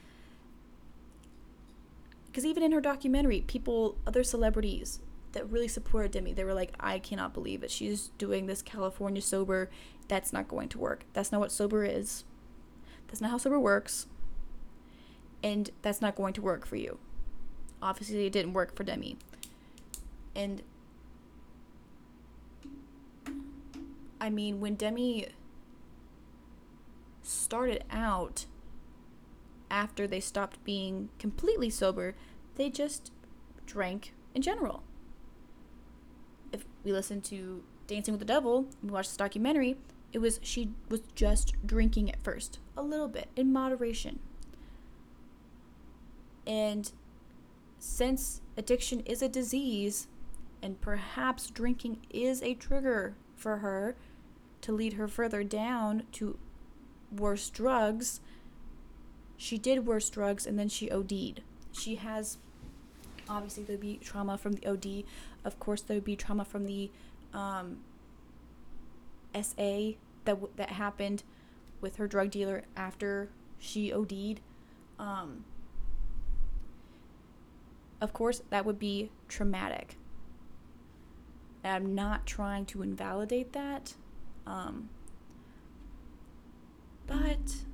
Because 2.26 2.44
even 2.44 2.62
in 2.62 2.72
her 2.72 2.80
documentary, 2.80 3.42
people, 3.46 3.96
other 4.06 4.22
celebrities, 4.22 5.00
that 5.32 5.50
really 5.50 5.68
supported 5.68 6.12
Demi. 6.12 6.32
They 6.32 6.44
were 6.44 6.54
like, 6.54 6.72
I 6.80 6.98
cannot 6.98 7.34
believe 7.34 7.62
it. 7.62 7.70
She's 7.70 8.08
doing 8.18 8.46
this 8.46 8.62
California 8.62 9.22
sober. 9.22 9.70
That's 10.08 10.32
not 10.32 10.48
going 10.48 10.68
to 10.70 10.78
work. 10.78 11.04
That's 11.12 11.30
not 11.32 11.40
what 11.40 11.52
sober 11.52 11.84
is. 11.84 12.24
That's 13.08 13.20
not 13.20 13.30
how 13.30 13.38
sober 13.38 13.60
works. 13.60 14.06
And 15.42 15.70
that's 15.82 16.00
not 16.00 16.16
going 16.16 16.32
to 16.34 16.42
work 16.42 16.66
for 16.66 16.76
you. 16.76 16.98
Obviously, 17.80 18.26
it 18.26 18.32
didn't 18.32 18.54
work 18.54 18.74
for 18.74 18.84
Demi. 18.84 19.18
And 20.34 20.62
I 24.20 24.30
mean, 24.30 24.60
when 24.60 24.74
Demi 24.74 25.28
started 27.22 27.84
out 27.90 28.46
after 29.70 30.06
they 30.06 30.20
stopped 30.20 30.62
being 30.64 31.10
completely 31.18 31.70
sober, 31.70 32.14
they 32.56 32.70
just 32.70 33.12
drank 33.66 34.12
in 34.34 34.42
general. 34.42 34.82
We 36.84 36.92
listened 36.92 37.24
to 37.24 37.62
Dancing 37.86 38.12
with 38.12 38.20
the 38.20 38.24
Devil, 38.24 38.66
we 38.82 38.90
watched 38.90 39.10
this 39.10 39.16
documentary, 39.16 39.76
it 40.12 40.18
was 40.18 40.40
she 40.42 40.70
was 40.88 41.02
just 41.14 41.54
drinking 41.66 42.10
at 42.10 42.22
first, 42.22 42.58
a 42.76 42.82
little 42.82 43.08
bit 43.08 43.28
in 43.36 43.52
moderation. 43.52 44.20
And 46.46 46.90
since 47.78 48.40
addiction 48.56 49.00
is 49.00 49.22
a 49.22 49.28
disease 49.28 50.08
and 50.62 50.80
perhaps 50.80 51.50
drinking 51.50 51.98
is 52.10 52.42
a 52.42 52.54
trigger 52.54 53.14
for 53.36 53.58
her 53.58 53.96
to 54.62 54.72
lead 54.72 54.94
her 54.94 55.06
further 55.06 55.44
down 55.44 56.04
to 56.12 56.38
worse 57.12 57.50
drugs, 57.50 58.20
she 59.36 59.58
did 59.58 59.86
worse 59.86 60.08
drugs 60.10 60.46
and 60.46 60.58
then 60.58 60.68
she 60.68 60.90
OD'd. 60.90 61.42
She 61.72 61.96
has 61.96 62.38
obviously 63.28 63.62
there'd 63.62 63.80
be 63.80 63.98
trauma 64.02 64.38
from 64.38 64.54
the 64.54 64.66
OD. 64.66 65.04
Of 65.48 65.58
course, 65.58 65.80
there 65.80 65.96
would 65.96 66.04
be 66.04 66.14
trauma 66.14 66.44
from 66.44 66.66
the 66.66 66.90
um, 67.32 67.78
SA 69.34 69.92
that 70.26 70.34
w- 70.34 70.52
that 70.56 70.68
happened 70.68 71.22
with 71.80 71.96
her 71.96 72.06
drug 72.06 72.30
dealer 72.30 72.64
after 72.76 73.30
she 73.58 73.90
OD'd. 73.90 74.42
Um, 74.98 75.46
of 77.98 78.12
course, 78.12 78.42
that 78.50 78.66
would 78.66 78.78
be 78.78 79.10
traumatic. 79.26 79.96
And 81.64 81.72
I'm 81.74 81.94
not 81.94 82.26
trying 82.26 82.66
to 82.66 82.82
invalidate 82.82 83.54
that. 83.54 83.94
Um, 84.46 84.90
but 87.06 87.64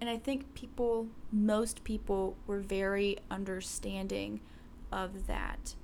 and 0.00 0.10
I 0.10 0.18
think 0.18 0.54
people, 0.54 1.08
most 1.32 1.84
people, 1.84 2.36
were 2.46 2.60
very 2.60 3.18
understanding 3.30 4.40
of 4.92 5.26
that. 5.26 5.74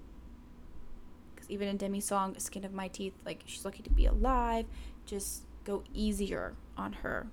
Because 1.35 1.51
even 1.51 1.69
in 1.69 1.77
Demi's 1.77 2.05
song, 2.05 2.39
Skin 2.39 2.65
of 2.65 2.73
My 2.73 2.89
Teeth, 2.89 3.15
like, 3.25 3.43
she's 3.47 3.65
lucky 3.65 3.83
to 3.83 3.91
be 3.91 4.07
alive, 4.07 4.67
just 5.07 5.45
go 5.65 5.83
easier 5.95 6.55
on 6.77 6.93
her. 6.95 7.27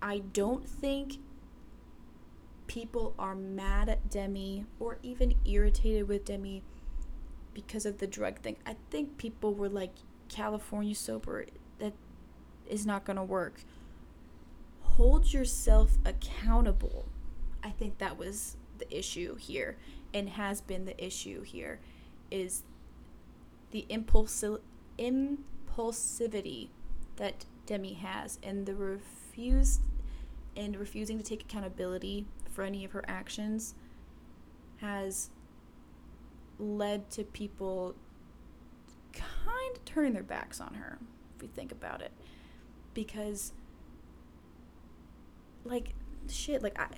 I 0.00 0.18
don't 0.18 0.68
think 0.68 1.18
people 2.66 3.14
are 3.18 3.34
mad 3.34 3.88
at 3.88 4.08
Demi 4.08 4.64
or 4.78 4.98
even 5.02 5.34
irritated 5.44 6.08
with 6.08 6.24
Demi 6.24 6.62
because 7.52 7.84
of 7.84 7.98
the 7.98 8.06
drug 8.06 8.40
thing. 8.40 8.56
I 8.64 8.76
think 8.90 9.18
people 9.18 9.52
were 9.52 9.68
like, 9.68 9.92
California 10.28 10.94
sober, 10.94 11.46
that 11.80 11.92
is 12.68 12.86
not 12.86 13.04
going 13.04 13.16
to 13.16 13.24
work 13.24 13.64
hold 15.00 15.32
yourself 15.32 15.96
accountable. 16.04 17.06
I 17.64 17.70
think 17.70 17.96
that 17.96 18.18
was 18.18 18.58
the 18.76 18.94
issue 18.94 19.34
here 19.36 19.78
and 20.12 20.28
has 20.28 20.60
been 20.60 20.84
the 20.84 21.02
issue 21.02 21.40
here 21.40 21.80
is 22.30 22.64
the 23.70 23.86
impulsi- 23.88 24.60
impulsivity 24.98 26.68
that 27.16 27.46
Demi 27.64 27.94
has 27.94 28.38
and 28.42 28.66
the 28.66 28.74
refused 28.74 29.80
and 30.54 30.76
refusing 30.76 31.16
to 31.16 31.24
take 31.24 31.44
accountability 31.44 32.26
for 32.50 32.62
any 32.62 32.84
of 32.84 32.92
her 32.92 33.02
actions 33.08 33.74
has 34.82 35.30
led 36.58 37.10
to 37.12 37.24
people 37.24 37.94
kind 39.14 39.76
of 39.76 39.82
turning 39.86 40.12
their 40.12 40.22
backs 40.22 40.60
on 40.60 40.74
her 40.74 40.98
if 41.36 41.40
we 41.40 41.48
think 41.48 41.72
about 41.72 42.02
it 42.02 42.12
because 42.92 43.54
like 45.64 45.94
shit 46.28 46.62
like 46.62 46.78
i 46.78 46.88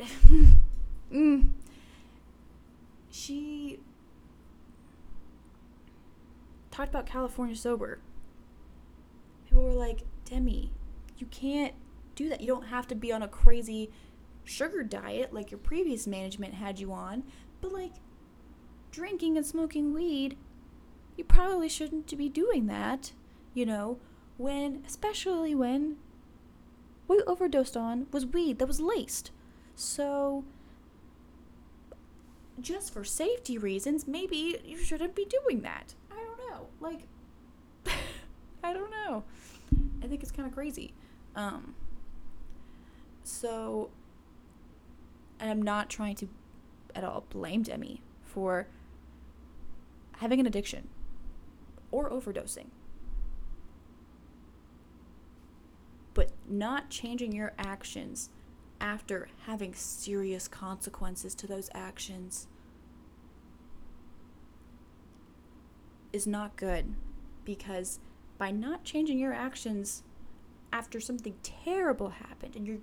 mm, 1.13 1.49
she 3.11 3.79
talked 6.71 6.89
about 6.89 7.07
california 7.07 7.57
sober. 7.57 8.01
People 9.47 9.65
were 9.65 9.73
like 9.73 10.03
demi 10.25 10.73
you 11.19 11.27
can't 11.27 11.75
do 12.15 12.29
that. 12.29 12.41
You 12.41 12.47
don't 12.47 12.67
have 12.67 12.87
to 12.89 12.95
be 12.95 13.13
on 13.13 13.23
a 13.23 13.29
crazy 13.29 13.91
sugar 14.45 14.83
diet 14.83 15.33
like 15.33 15.51
your 15.51 15.59
previous 15.59 16.07
management 16.07 16.55
had 16.55 16.81
you 16.81 16.93
on. 16.93 17.23
But 17.61 17.73
like 17.73 17.93
drinking 18.91 19.37
and 19.37 19.47
smoking 19.47 19.93
weed 19.93 20.37
you 21.17 21.25
probably 21.25 21.69
shouldn't 21.69 22.17
be 22.17 22.29
doing 22.29 22.67
that 22.67 23.13
you 23.55 23.67
know 23.67 23.99
when 24.37 24.83
especially 24.87 25.55
when 25.55 25.97
you 27.15 27.25
overdosed 27.27 27.77
on 27.77 28.07
was 28.13 28.27
weed 28.27 28.59
that 28.59 28.67
was 28.67 28.81
laced. 28.81 29.31
So, 29.75 30.45
just 32.61 32.93
for 32.93 33.05
safety 33.05 33.59
reasons, 33.59 34.07
maybe 34.07 34.61
you 34.65 34.79
shouldn't 34.79 35.15
be 35.15 35.25
doing 35.25 35.63
that. 35.63 35.95
I 36.11 36.17
don't 36.17 36.39
know. 36.51 36.67
Like, 36.81 37.01
I 38.65 38.73
don't 38.73 38.91
know. 38.91 39.25
I 40.03 40.07
think 40.07 40.23
it's 40.23 40.33
kind 40.33 40.47
of 40.47 40.55
crazy. 40.55 40.93
Um, 41.35 41.75
so, 43.25 43.91
I'm 45.41 45.63
not 45.63 45.89
trying 45.89 46.15
to 46.17 46.29
at 46.95 47.05
all 47.05 47.25
blame 47.31 47.63
Demi 47.63 48.03
for 48.23 48.67
having 50.19 50.41
an 50.41 50.47
addiction 50.47 50.89
or 51.91 52.11
overdosing. 52.11 52.67
But 56.15 56.31
not 56.49 56.91
changing 56.91 57.33
your 57.33 57.53
actions 57.59 58.31
after 58.81 59.29
having 59.47 59.75
serious 59.75 60.49
consequences 60.49 61.35
to 61.35 61.47
those 61.47 61.71
actions 61.75 62.49
is 66.13 66.27
not 66.27 66.57
good 66.57 66.95
because 67.45 68.01
by 68.39 68.51
not 68.51 68.85
changing 68.85 69.19
your 69.19 69.33
actions 69.33 70.03
after 70.73 71.01
something 71.01 71.35
terrible 71.43 72.11
happened 72.11 72.57
and 72.57 72.67
you're 72.67 72.79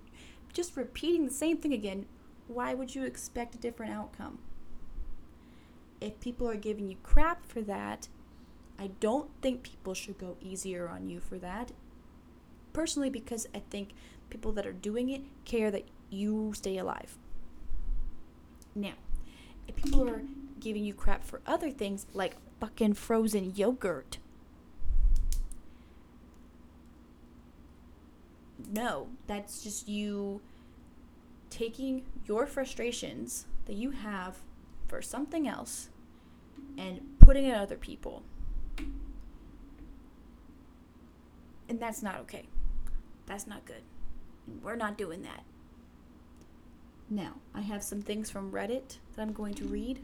just 0.52 0.76
repeating 0.76 1.24
the 1.24 1.32
same 1.32 1.58
thing 1.58 1.72
again, 1.72 2.06
why 2.48 2.74
would 2.74 2.94
you 2.94 3.04
expect 3.04 3.54
a 3.54 3.58
different 3.58 3.92
outcome? 3.92 4.38
If 6.00 6.18
people 6.18 6.48
are 6.48 6.56
giving 6.56 6.88
you 6.88 6.96
crap 7.02 7.44
for 7.46 7.60
that, 7.62 8.08
I 8.78 8.88
don't 9.00 9.30
think 9.42 9.62
people 9.62 9.94
should 9.94 10.18
go 10.18 10.36
easier 10.40 10.88
on 10.88 11.08
you 11.08 11.20
for 11.20 11.38
that 11.38 11.72
personally 12.72 13.10
because 13.10 13.46
I 13.54 13.62
think 13.70 13.90
people 14.30 14.52
that 14.52 14.66
are 14.66 14.72
doing 14.72 15.10
it 15.10 15.22
care 15.44 15.70
that 15.70 15.86
you 16.08 16.52
stay 16.54 16.78
alive. 16.78 17.16
Now, 18.74 18.94
if 19.68 19.76
people 19.76 20.08
are 20.08 20.22
giving 20.58 20.84
you 20.84 20.94
crap 20.94 21.24
for 21.24 21.40
other 21.46 21.70
things 21.70 22.06
like 22.12 22.36
fucking 22.60 22.94
frozen 22.94 23.54
yogurt, 23.54 24.18
no, 28.72 29.08
that's 29.26 29.62
just 29.62 29.88
you 29.88 30.40
taking 31.48 32.04
your 32.26 32.46
frustrations 32.46 33.46
that 33.66 33.74
you 33.74 33.90
have 33.90 34.38
for 34.86 35.02
something 35.02 35.48
else 35.48 35.88
and 36.78 37.00
putting 37.18 37.44
it 37.44 37.54
on 37.54 37.60
other 37.60 37.76
people. 37.76 38.22
And 41.68 41.78
that's 41.78 42.02
not 42.02 42.16
okay. 42.20 42.48
That's 43.30 43.46
not 43.46 43.64
good. 43.64 43.82
We're 44.60 44.74
not 44.74 44.98
doing 44.98 45.22
that. 45.22 45.44
Now, 47.08 47.34
I 47.54 47.60
have 47.60 47.80
some 47.84 48.02
things 48.02 48.28
from 48.28 48.50
Reddit 48.50 48.98
that 49.14 49.22
I'm 49.22 49.32
going 49.32 49.54
to 49.54 49.64
read 49.66 50.00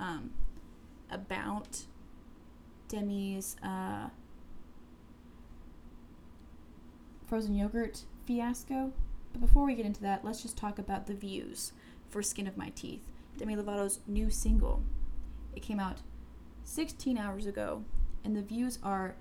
um, 0.00 0.30
about 1.10 1.84
Demi's 2.88 3.56
uh, 3.62 4.08
frozen 7.26 7.54
yogurt 7.54 8.04
fiasco. 8.24 8.94
But 9.32 9.42
before 9.42 9.66
we 9.66 9.74
get 9.74 9.84
into 9.84 10.00
that, 10.00 10.24
let's 10.24 10.40
just 10.40 10.56
talk 10.56 10.78
about 10.78 11.06
the 11.06 11.12
views 11.12 11.72
for 12.08 12.22
Skin 12.22 12.46
of 12.46 12.56
My 12.56 12.70
Teeth, 12.70 13.02
Demi 13.36 13.56
Lovato's 13.56 13.98
new 14.06 14.30
single. 14.30 14.82
It 15.54 15.60
came 15.60 15.78
out 15.78 15.98
16 16.62 17.18
hours 17.18 17.44
ago, 17.44 17.84
and 18.24 18.34
the 18.34 18.40
views 18.40 18.78
are 18.82 19.16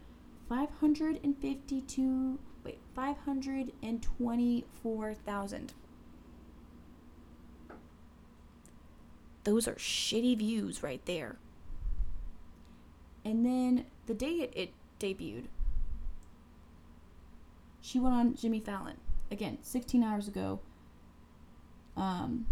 552 0.48 2.40
wait, 2.64 2.80
524,000. 2.96 5.74
those 9.44 9.68
are 9.68 9.76
shitty 9.76 10.38
views 10.38 10.84
right 10.84 11.06
there. 11.06 11.38
And 13.26 13.46
then 13.46 13.86
the 14.06 14.14
day 14.14 14.34
it, 14.34 14.54
it 14.56 14.74
debuted, 15.00 15.46
she 17.82 18.00
went 18.00 18.16
on 18.16 18.36
Jimmy 18.36 18.60
Fallon 18.60 18.98
again 19.32 19.58
16 19.62 20.04
hours 20.04 20.28
ago. 20.28 20.60
Um, 21.96 22.48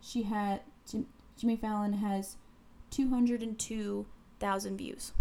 she 0.00 0.22
had 0.22 0.60
Jim, 0.88 1.06
Jimmy 1.36 1.56
Fallon 1.56 1.94
has 1.94 2.36
202,000 2.90 4.76
views. 4.76 5.12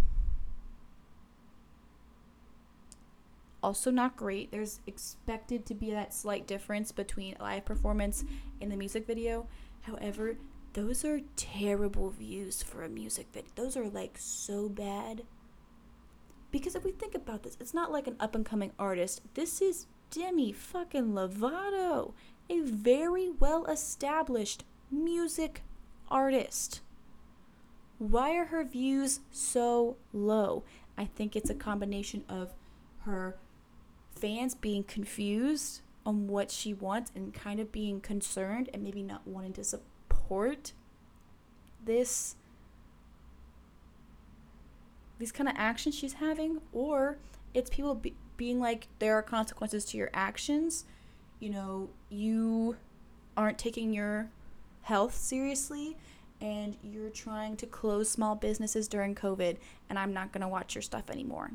Also, 3.63 3.89
not 3.89 4.15
great. 4.15 4.51
There's 4.51 4.81
expected 4.85 5.65
to 5.65 5.73
be 5.73 5.91
that 5.91 6.13
slight 6.13 6.47
difference 6.47 6.91
between 6.91 7.35
live 7.39 7.65
performance 7.65 8.23
and 8.61 8.71
the 8.71 8.77
music 8.77 9.07
video. 9.07 9.47
However, 9.81 10.37
those 10.73 11.03
are 11.03 11.21
terrible 11.35 12.11
views 12.11 12.61
for 12.61 12.83
a 12.83 12.89
music 12.89 13.27
video. 13.33 13.49
Those 13.55 13.75
are 13.75 13.89
like 13.89 14.15
so 14.17 14.69
bad. 14.69 15.23
Because 16.51 16.75
if 16.75 16.83
we 16.83 16.91
think 16.91 17.15
about 17.15 17.43
this, 17.43 17.57
it's 17.59 17.73
not 17.73 17.91
like 17.91 18.07
an 18.07 18.15
up 18.19 18.35
and 18.35 18.45
coming 18.45 18.71
artist. 18.77 19.21
This 19.33 19.61
is 19.61 19.87
Demi 20.11 20.51
fucking 20.51 21.13
Lovato, 21.13 22.13
a 22.49 22.61
very 22.61 23.29
well 23.29 23.65
established 23.65 24.63
music 24.89 25.63
artist. 26.09 26.81
Why 27.97 28.35
are 28.35 28.45
her 28.45 28.63
views 28.63 29.21
so 29.31 29.97
low? 30.13 30.63
I 30.97 31.05
think 31.05 31.35
it's 31.35 31.49
a 31.49 31.55
combination 31.55 32.23
of 32.29 32.53
her 32.99 33.37
fans 34.17 34.55
being 34.55 34.83
confused 34.83 35.81
on 36.05 36.27
what 36.27 36.51
she 36.51 36.73
wants 36.73 37.11
and 37.15 37.33
kind 37.33 37.59
of 37.59 37.71
being 37.71 37.99
concerned 37.99 38.69
and 38.73 38.83
maybe 38.83 39.03
not 39.03 39.27
wanting 39.27 39.53
to 39.53 39.63
support 39.63 40.73
this 41.83 42.35
these 45.19 45.31
kind 45.31 45.49
of 45.49 45.55
actions 45.57 45.95
she's 45.95 46.13
having 46.13 46.61
or 46.71 47.17
it's 47.53 47.69
people 47.69 47.95
be, 47.95 48.13
being 48.37 48.59
like 48.59 48.87
there 48.99 49.15
are 49.15 49.23
consequences 49.23 49.83
to 49.85 49.97
your 49.97 50.09
actions. 50.13 50.85
You 51.39 51.49
know 51.49 51.89
you 52.09 52.77
aren't 53.35 53.57
taking 53.57 53.93
your 53.93 54.29
health 54.81 55.13
seriously 55.13 55.97
and 56.41 56.77
you're 56.81 57.09
trying 57.09 57.57
to 57.57 57.65
close 57.65 58.09
small 58.09 58.35
businesses 58.35 58.87
during 58.87 59.13
covid 59.13 59.57
and 59.89 59.99
i'm 59.99 60.13
not 60.13 60.31
going 60.31 60.41
to 60.41 60.47
watch 60.47 60.75
your 60.75 60.81
stuff 60.81 61.09
anymore 61.09 61.51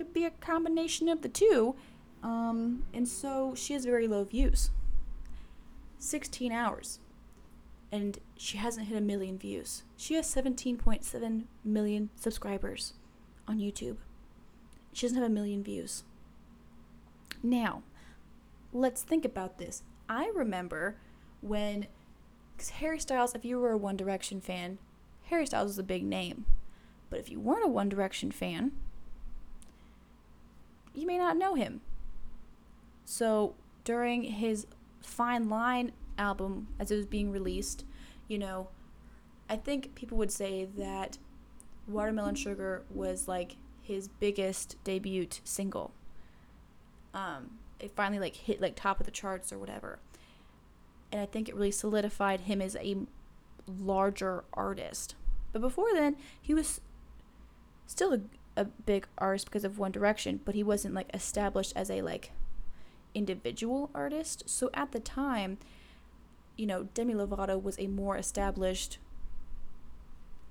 could 0.00 0.14
be 0.14 0.24
a 0.24 0.30
combination 0.30 1.10
of 1.10 1.20
the 1.20 1.28
two 1.28 1.74
um, 2.22 2.84
and 2.94 3.06
so 3.06 3.54
she 3.54 3.74
has 3.74 3.84
very 3.84 4.08
low 4.08 4.24
views 4.24 4.70
16 5.98 6.50
hours 6.50 7.00
and 7.92 8.18
she 8.34 8.56
hasn't 8.56 8.86
hit 8.86 8.96
a 8.96 9.00
million 9.00 9.36
views. 9.36 9.82
She 9.96 10.14
has 10.14 10.32
17.7 10.32 11.44
million 11.64 12.08
subscribers 12.14 12.94
on 13.46 13.58
YouTube. 13.58 13.96
She 14.94 15.06
doesn't 15.06 15.20
have 15.20 15.30
a 15.30 15.34
million 15.34 15.62
views. 15.62 16.04
Now, 17.42 17.82
let's 18.72 19.02
think 19.02 19.26
about 19.26 19.58
this. 19.58 19.82
I 20.08 20.30
remember 20.34 20.96
when, 21.42 21.88
because 22.56 22.70
Harry 22.70 23.00
Styles, 23.00 23.34
if 23.34 23.44
you 23.44 23.58
were 23.58 23.72
a 23.72 23.76
One 23.76 23.96
Direction 23.96 24.40
fan, 24.40 24.78
Harry 25.24 25.46
Styles 25.46 25.68
was 25.68 25.78
a 25.78 25.82
big 25.82 26.04
name. 26.04 26.46
But 27.10 27.18
if 27.18 27.28
you 27.28 27.40
weren't 27.40 27.64
a 27.64 27.68
One 27.68 27.88
Direction 27.88 28.30
fan, 28.30 28.72
you 30.94 31.06
may 31.06 31.18
not 31.18 31.36
know 31.36 31.54
him. 31.54 31.80
So 33.04 33.54
during 33.84 34.22
his 34.22 34.66
Fine 35.02 35.48
Line 35.48 35.92
album 36.18 36.68
as 36.78 36.90
it 36.90 36.96
was 36.96 37.06
being 37.06 37.30
released, 37.30 37.84
you 38.28 38.38
know, 38.38 38.68
I 39.48 39.56
think 39.56 39.94
people 39.94 40.16
would 40.18 40.30
say 40.30 40.66
that 40.76 41.18
Watermelon 41.88 42.36
Sugar 42.36 42.84
was 42.88 43.26
like 43.26 43.56
his 43.82 44.08
biggest 44.08 44.76
debut 44.84 45.26
single. 45.42 45.92
Um, 47.12 47.58
it 47.80 47.90
finally 47.96 48.20
like 48.20 48.36
hit 48.36 48.60
like 48.60 48.76
top 48.76 49.00
of 49.00 49.06
the 49.06 49.12
charts 49.12 49.52
or 49.52 49.58
whatever. 49.58 49.98
And 51.10 51.20
I 51.20 51.26
think 51.26 51.48
it 51.48 51.56
really 51.56 51.72
solidified 51.72 52.42
him 52.42 52.62
as 52.62 52.76
a 52.76 52.96
larger 53.66 54.44
artist. 54.52 55.16
But 55.52 55.60
before 55.60 55.92
then, 55.92 56.16
he 56.40 56.54
was 56.54 56.80
still 57.86 58.12
a, 58.12 58.20
a 58.56 58.64
big 58.64 59.06
artist 59.18 59.46
because 59.46 59.64
of 59.64 59.78
One 59.78 59.92
Direction, 59.92 60.40
but 60.44 60.54
he 60.54 60.62
wasn't 60.62 60.94
like 60.94 61.10
established 61.14 61.72
as 61.76 61.90
a 61.90 62.02
like 62.02 62.32
individual 63.14 63.90
artist. 63.94 64.44
So 64.46 64.70
at 64.74 64.92
the 64.92 65.00
time, 65.00 65.58
you 66.56 66.66
know, 66.66 66.88
Demi 66.94 67.14
Lovato 67.14 67.60
was 67.60 67.78
a 67.78 67.86
more 67.86 68.16
established 68.16 68.98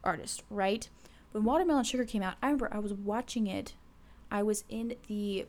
artist, 0.04 0.44
right? 0.50 0.90
When 1.32 1.44
Watermelon 1.44 1.84
Sugar 1.84 2.06
came 2.06 2.24
out, 2.24 2.36
I 2.42 2.48
remember 2.48 2.70
I 2.72 2.80
was 2.80 2.94
watching 2.94 3.48
it. 3.48 3.76
I 4.32 4.44
was 4.44 4.64
in 4.70 4.96
the 5.08 5.46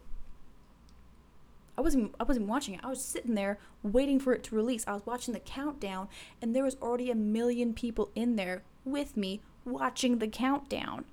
I 1.79 1.83
wasn't 1.83 2.15
I 2.21 2.25
wasn't 2.25 2.47
watching 2.47 2.75
it. 2.75 2.81
I 2.83 2.89
was 2.89 3.03
sitting 3.03 3.35
there 3.35 3.59
waiting 3.83 4.21
for 4.21 4.35
it 4.35 4.43
to 4.45 4.55
release. 4.55 4.85
I 4.87 4.93
was 4.93 5.07
watching 5.07 5.33
the 5.33 5.41
countdown 5.41 6.09
and 6.43 6.55
there 6.55 6.65
was 6.65 6.77
already 6.83 7.11
a 7.11 7.15
million 7.15 7.73
people 7.73 8.11
in 8.15 8.37
there 8.37 8.65
with 8.85 9.17
me 9.17 9.41
watching 9.65 10.19
the 10.19 10.29
countdown. 10.29 11.07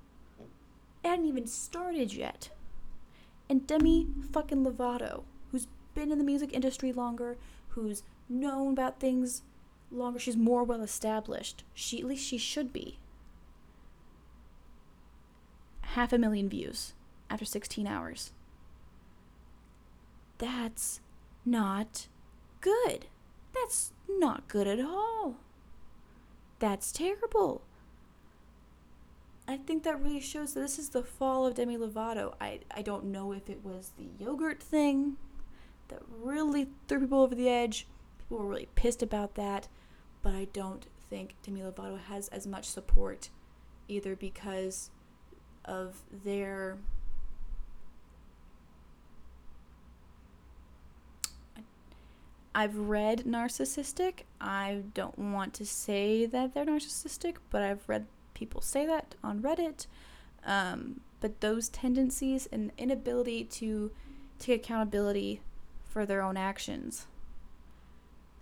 It 1.08 1.12
hadn't 1.12 1.26
even 1.28 1.46
started 1.46 2.12
yet. 2.12 2.50
And 3.48 3.66
Demi 3.66 4.08
fucking 4.30 4.62
Lovato, 4.62 5.22
who's 5.50 5.66
been 5.94 6.12
in 6.12 6.18
the 6.18 6.24
music 6.24 6.52
industry 6.52 6.92
longer, 6.92 7.38
who's 7.68 8.02
known 8.28 8.74
about 8.74 9.00
things 9.00 9.40
longer. 9.90 10.18
She's 10.18 10.36
more 10.36 10.64
well 10.64 10.82
established. 10.82 11.64
She 11.72 12.00
at 12.00 12.04
least 12.04 12.26
she 12.26 12.36
should 12.36 12.74
be. 12.74 12.98
Half 15.80 16.12
a 16.12 16.18
million 16.18 16.46
views 16.46 16.92
after 17.30 17.46
16 17.46 17.86
hours. 17.86 18.32
That's 20.36 21.00
not 21.46 22.08
good. 22.60 23.06
That's 23.54 23.92
not 24.06 24.46
good 24.46 24.66
at 24.66 24.78
all. 24.78 25.36
That's 26.58 26.92
terrible. 26.92 27.62
I 29.48 29.56
think 29.56 29.82
that 29.84 30.00
really 30.00 30.20
shows 30.20 30.52
that 30.52 30.60
this 30.60 30.78
is 30.78 30.90
the 30.90 31.02
fall 31.02 31.46
of 31.46 31.54
Demi 31.54 31.78
Lovato. 31.78 32.34
I, 32.38 32.60
I 32.70 32.82
don't 32.82 33.06
know 33.06 33.32
if 33.32 33.48
it 33.48 33.64
was 33.64 33.92
the 33.96 34.08
yogurt 34.22 34.62
thing 34.62 35.16
that 35.88 36.02
really 36.22 36.68
threw 36.86 37.00
people 37.00 37.22
over 37.22 37.34
the 37.34 37.48
edge 37.48 37.86
People 38.28 38.44
were 38.44 38.50
really 38.50 38.68
pissed 38.74 39.02
about 39.02 39.36
that, 39.36 39.68
but 40.20 40.34
I 40.34 40.48
don't 40.52 40.86
think 41.08 41.34
Demi 41.42 41.62
Lovato 41.62 41.98
has 41.98 42.28
as 42.28 42.46
much 42.46 42.66
support 42.66 43.30
either 43.88 44.14
because 44.14 44.90
of 45.64 46.02
their 46.24 46.76
I've 52.54 52.76
read 52.76 53.20
narcissistic. 53.20 54.24
I 54.40 54.82
don't 54.92 55.18
want 55.18 55.54
to 55.54 55.64
say 55.64 56.26
that 56.26 56.52
they're 56.52 56.66
narcissistic, 56.66 57.36
but 57.50 57.62
I've 57.62 57.88
read 57.88 58.06
people 58.38 58.60
say 58.60 58.86
that 58.86 59.16
on 59.22 59.40
Reddit. 59.40 59.86
Um, 60.44 61.00
but 61.20 61.40
those 61.40 61.68
tendencies 61.68 62.48
and 62.52 62.70
inability 62.78 63.44
to 63.44 63.90
take 64.38 64.64
accountability 64.64 65.40
for 65.84 66.06
their 66.06 66.22
own 66.22 66.36
actions 66.36 67.06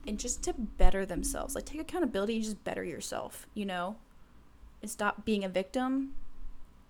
and 0.07 0.19
just 0.19 0.43
to 0.45 0.53
better 0.53 1.07
themselves. 1.07 1.55
Like 1.55 1.65
take 1.65 1.81
accountability 1.81 2.37
and 2.37 2.45
just 2.45 2.63
better 2.65 2.85
yourself, 2.85 3.47
you 3.55 3.65
know? 3.65 3.97
And 4.83 4.91
stop 4.91 5.25
being 5.25 5.43
a 5.43 5.49
victim. 5.49 6.13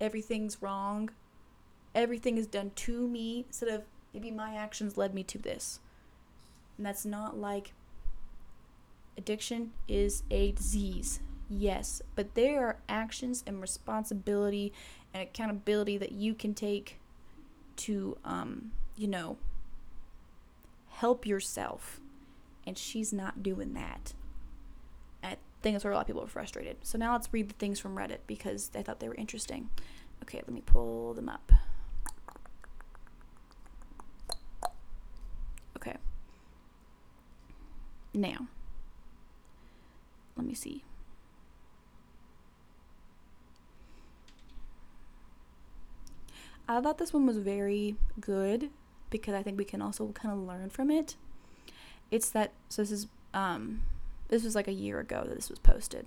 Everything's 0.01 0.61
wrong. 0.61 1.11
Everything 1.95 2.37
is 2.37 2.47
done 2.47 2.72
to 2.74 3.07
me 3.09 3.45
instead 3.47 3.68
of 3.68 3.85
maybe 4.12 4.31
my 4.31 4.55
actions 4.55 4.99
led 4.99 5.14
me 5.14 5.22
to 5.24 5.39
this. 5.39 5.78
And 6.76 6.85
that's 6.85 7.07
not 7.07 7.39
like 7.39 7.72
addiction 9.16 9.72
is 9.89 10.24
a 10.31 10.53
disease. 10.53 11.20
Yes, 11.49 12.03
but 12.14 12.34
there 12.34 12.66
are 12.66 12.76
actions 12.88 13.44
and 13.47 13.61
responsibility 13.61 14.72
and 15.14 15.22
accountability 15.22 15.97
that 15.99 16.12
you 16.12 16.34
can 16.34 16.55
take 16.55 16.99
to 17.76 18.16
um, 18.24 18.72
you 18.97 19.07
know, 19.07 19.36
help 20.88 21.26
yourself 21.26 22.01
and 22.66 22.76
she's 22.76 23.12
not 23.12 23.42
doing 23.42 23.74
that. 23.74 24.14
I 25.22 25.36
think 25.62 25.74
that's 25.74 25.84
where 25.84 25.92
a 25.92 25.94
lot 25.94 26.03
of 26.03 26.07
people 26.07 26.22
are 26.22 26.28
frustrated. 26.28 26.78
So 26.82 26.99
now 26.99 27.12
let's 27.12 27.32
read 27.32 27.49
the 27.49 27.55
things 27.55 27.78
from 27.78 27.97
Reddit 27.97 28.18
because 28.26 28.70
I 28.74 28.82
thought 28.82 28.99
they 28.99 29.09
were 29.09 29.14
interesting. 29.14 29.70
Okay, 30.22 30.38
let 30.38 30.51
me 30.51 30.62
pull 30.64 31.14
them 31.14 31.28
up. 31.28 31.53
Okay. 35.76 35.97
Now, 38.12 38.49
let 40.36 40.47
me 40.47 40.55
see. 40.55 40.82
I 46.69 46.81
thought 46.81 46.99
this 46.99 47.12
one 47.12 47.27
was 47.27 47.39
very 47.39 47.97
good 48.21 48.71
because 49.11 49.35
I 49.35 49.43
think 49.43 49.57
we 49.59 49.64
can 49.64 49.81
also 49.81 50.09
kind 50.09 50.33
of 50.35 50.41
learn 50.47 50.71
from 50.71 50.91
it. 50.91 51.17
it's 52.11 52.31
that 52.31 52.53
so 52.69 52.83
this 52.83 52.91
is 52.93 53.07
um 53.35 53.83
this 54.29 54.45
was 54.45 54.55
like 54.55 54.69
a 54.69 54.73
year 54.73 55.01
ago 55.01 55.25
that 55.27 55.35
this 55.35 55.51
was 55.51 55.59
posted 55.59 56.07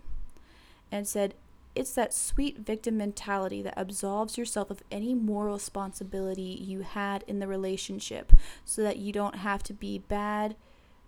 and 0.92 1.08
said 1.08 1.34
it's 1.76 1.94
that 1.94 2.14
sweet 2.14 2.58
victim 2.58 2.98
mentality 2.98 3.62
that 3.62 3.78
absolves 3.78 4.38
yourself 4.38 4.70
of 4.70 4.82
any 4.92 5.14
moral 5.14 5.54
responsibility 5.54 6.42
you 6.42 6.82
had 6.82 7.24
in 7.28 7.40
the 7.40 7.48
relationship 7.48 8.34
so 8.66 8.82
that 8.82 8.98
you 8.98 9.14
don't 9.14 9.36
have 9.36 9.62
to 9.64 9.74
be 9.74 10.00
bad 10.00 10.56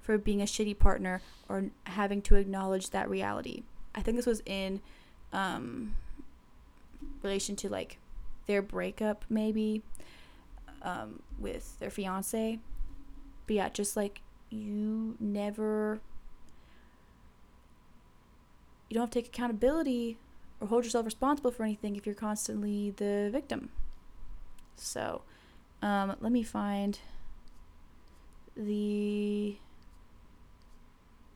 for 0.02 0.18
being 0.18 0.41
a 0.41 0.45
shitty 0.45 0.78
partner 0.78 1.22
or 1.49 1.66
having 1.86 2.22
to 2.22 2.36
acknowledge 2.36 2.91
that 2.91 3.10
reality. 3.10 3.64
I 3.95 4.02
think 4.02 4.18
this 4.18 4.26
was 4.26 4.41
in 4.45 4.82
um, 5.34 5.95
relation 7.24 7.56
to 7.58 7.70
like 7.70 7.97
their 8.48 8.62
breakup, 8.62 9.26
maybe 9.30 9.82
um, 10.82 11.22
with 11.39 11.80
their 11.80 11.89
fiance. 11.89 12.60
But 13.48 13.56
yeah, 13.56 13.70
just 13.70 13.96
like 13.96 14.22
you 14.50 15.16
never, 15.20 16.00
you 18.89 18.96
don't 18.96 19.04
have 19.04 19.10
to 19.12 19.22
take 19.22 19.28
accountability 19.28 20.18
or 20.60 20.68
hold 20.68 20.84
yourself 20.84 21.06
responsible 21.06 21.52
for 21.52 21.64
anything 21.64 21.96
if 21.96 22.06
you're 22.06 22.16
constantly 22.16 22.92
the 22.92 23.30
victim. 23.32 23.70
So, 24.76 25.22
um, 25.82 26.16
let 26.20 26.32
me 26.32 26.44
find 26.44 27.00
the 28.56 29.58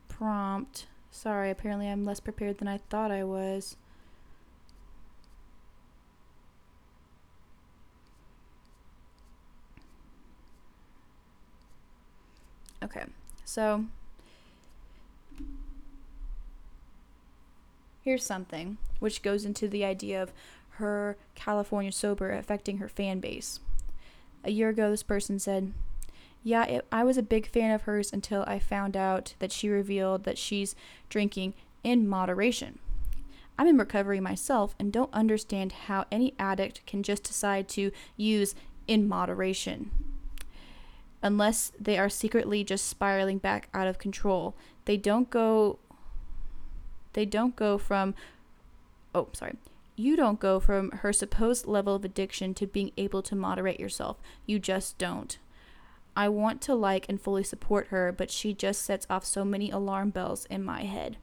prompt. 0.07 0.87
Sorry, 1.11 1.49
apparently 1.49 1.87
I'm 1.87 2.03
less 2.03 2.19
prepared 2.19 2.57
than 2.57 2.67
I 2.67 2.77
thought 2.77 3.11
I 3.11 3.23
was. 3.23 3.77
Okay, 12.85 13.05
so 13.43 13.85
here's 18.03 18.23
something 18.23 18.77
which 18.99 19.23
goes 19.23 19.43
into 19.43 19.67
the 19.67 19.83
idea 19.83 20.21
of 20.21 20.31
her 20.73 21.17
California 21.33 21.91
sober 21.91 22.31
affecting 22.31 22.77
her 22.77 22.87
fan 22.87 23.19
base. 23.19 23.59
A 24.43 24.51
year 24.51 24.69
ago, 24.69 24.91
this 24.91 25.01
person 25.01 25.39
said, 25.39 25.73
Yeah, 26.43 26.65
it, 26.65 26.85
I 26.91 27.03
was 27.03 27.17
a 27.17 27.23
big 27.23 27.47
fan 27.47 27.71
of 27.71 27.81
hers 27.83 28.13
until 28.13 28.43
I 28.45 28.59
found 28.59 28.95
out 28.95 29.33
that 29.39 29.51
she 29.51 29.67
revealed 29.67 30.23
that 30.25 30.37
she's 30.37 30.75
drinking 31.09 31.55
in 31.83 32.07
moderation. 32.07 32.77
I'm 33.57 33.67
in 33.67 33.79
recovery 33.79 34.19
myself 34.19 34.75
and 34.77 34.93
don't 34.93 35.11
understand 35.11 35.71
how 35.71 36.05
any 36.11 36.35
addict 36.37 36.85
can 36.85 37.01
just 37.01 37.23
decide 37.23 37.67
to 37.69 37.89
use 38.15 38.53
in 38.87 39.07
moderation. 39.07 39.89
Unless 41.25 41.71
they 41.79 41.97
are 41.97 42.07
secretly 42.07 42.63
just 42.63 42.87
spiraling 42.87 43.39
back 43.39 43.67
out 43.73 43.87
of 43.87 43.97
control. 43.97 44.55
They 44.85 44.95
don't 44.95 45.27
go 45.31 45.79
they 47.13 47.25
don't 47.25 47.55
go 47.55 47.77
from, 47.77 48.13
oh, 49.15 49.29
sorry. 49.31 49.55
You 49.95 50.17
don't 50.17 50.39
go 50.39 50.59
from 50.59 50.91
her 50.91 51.13
supposed 51.13 51.65
level 51.65 51.95
of 51.95 52.03
addiction 52.03 52.53
to 52.55 52.67
being 52.67 52.91
able 52.97 53.21
to 53.23 53.35
moderate 53.37 53.79
yourself. 53.79 54.17
You 54.45 54.59
just 54.59 54.97
don't. 54.97 55.37
I 56.13 56.27
want 56.27 56.61
to 56.63 56.75
like 56.75 57.07
and 57.07 57.19
fully 57.19 57.43
support 57.43 57.87
her, 57.87 58.11
but 58.11 58.29
she 58.29 58.53
just 58.53 58.81
sets 58.81 59.07
off 59.09 59.25
so 59.25 59.45
many 59.45 59.71
alarm 59.71 60.09
bells 60.09 60.45
in 60.49 60.61
my 60.61 60.83
head. 60.83 61.15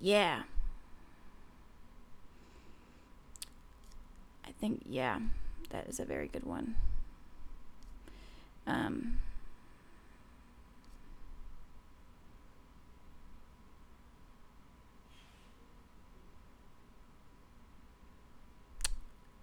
Yeah. 0.00 0.44
I 4.46 4.52
think, 4.58 4.80
yeah, 4.88 5.18
that 5.72 5.88
is 5.88 5.98
a 5.98 6.04
very 6.04 6.28
good 6.28 6.44
one. 6.44 6.76
Um, 8.66 9.18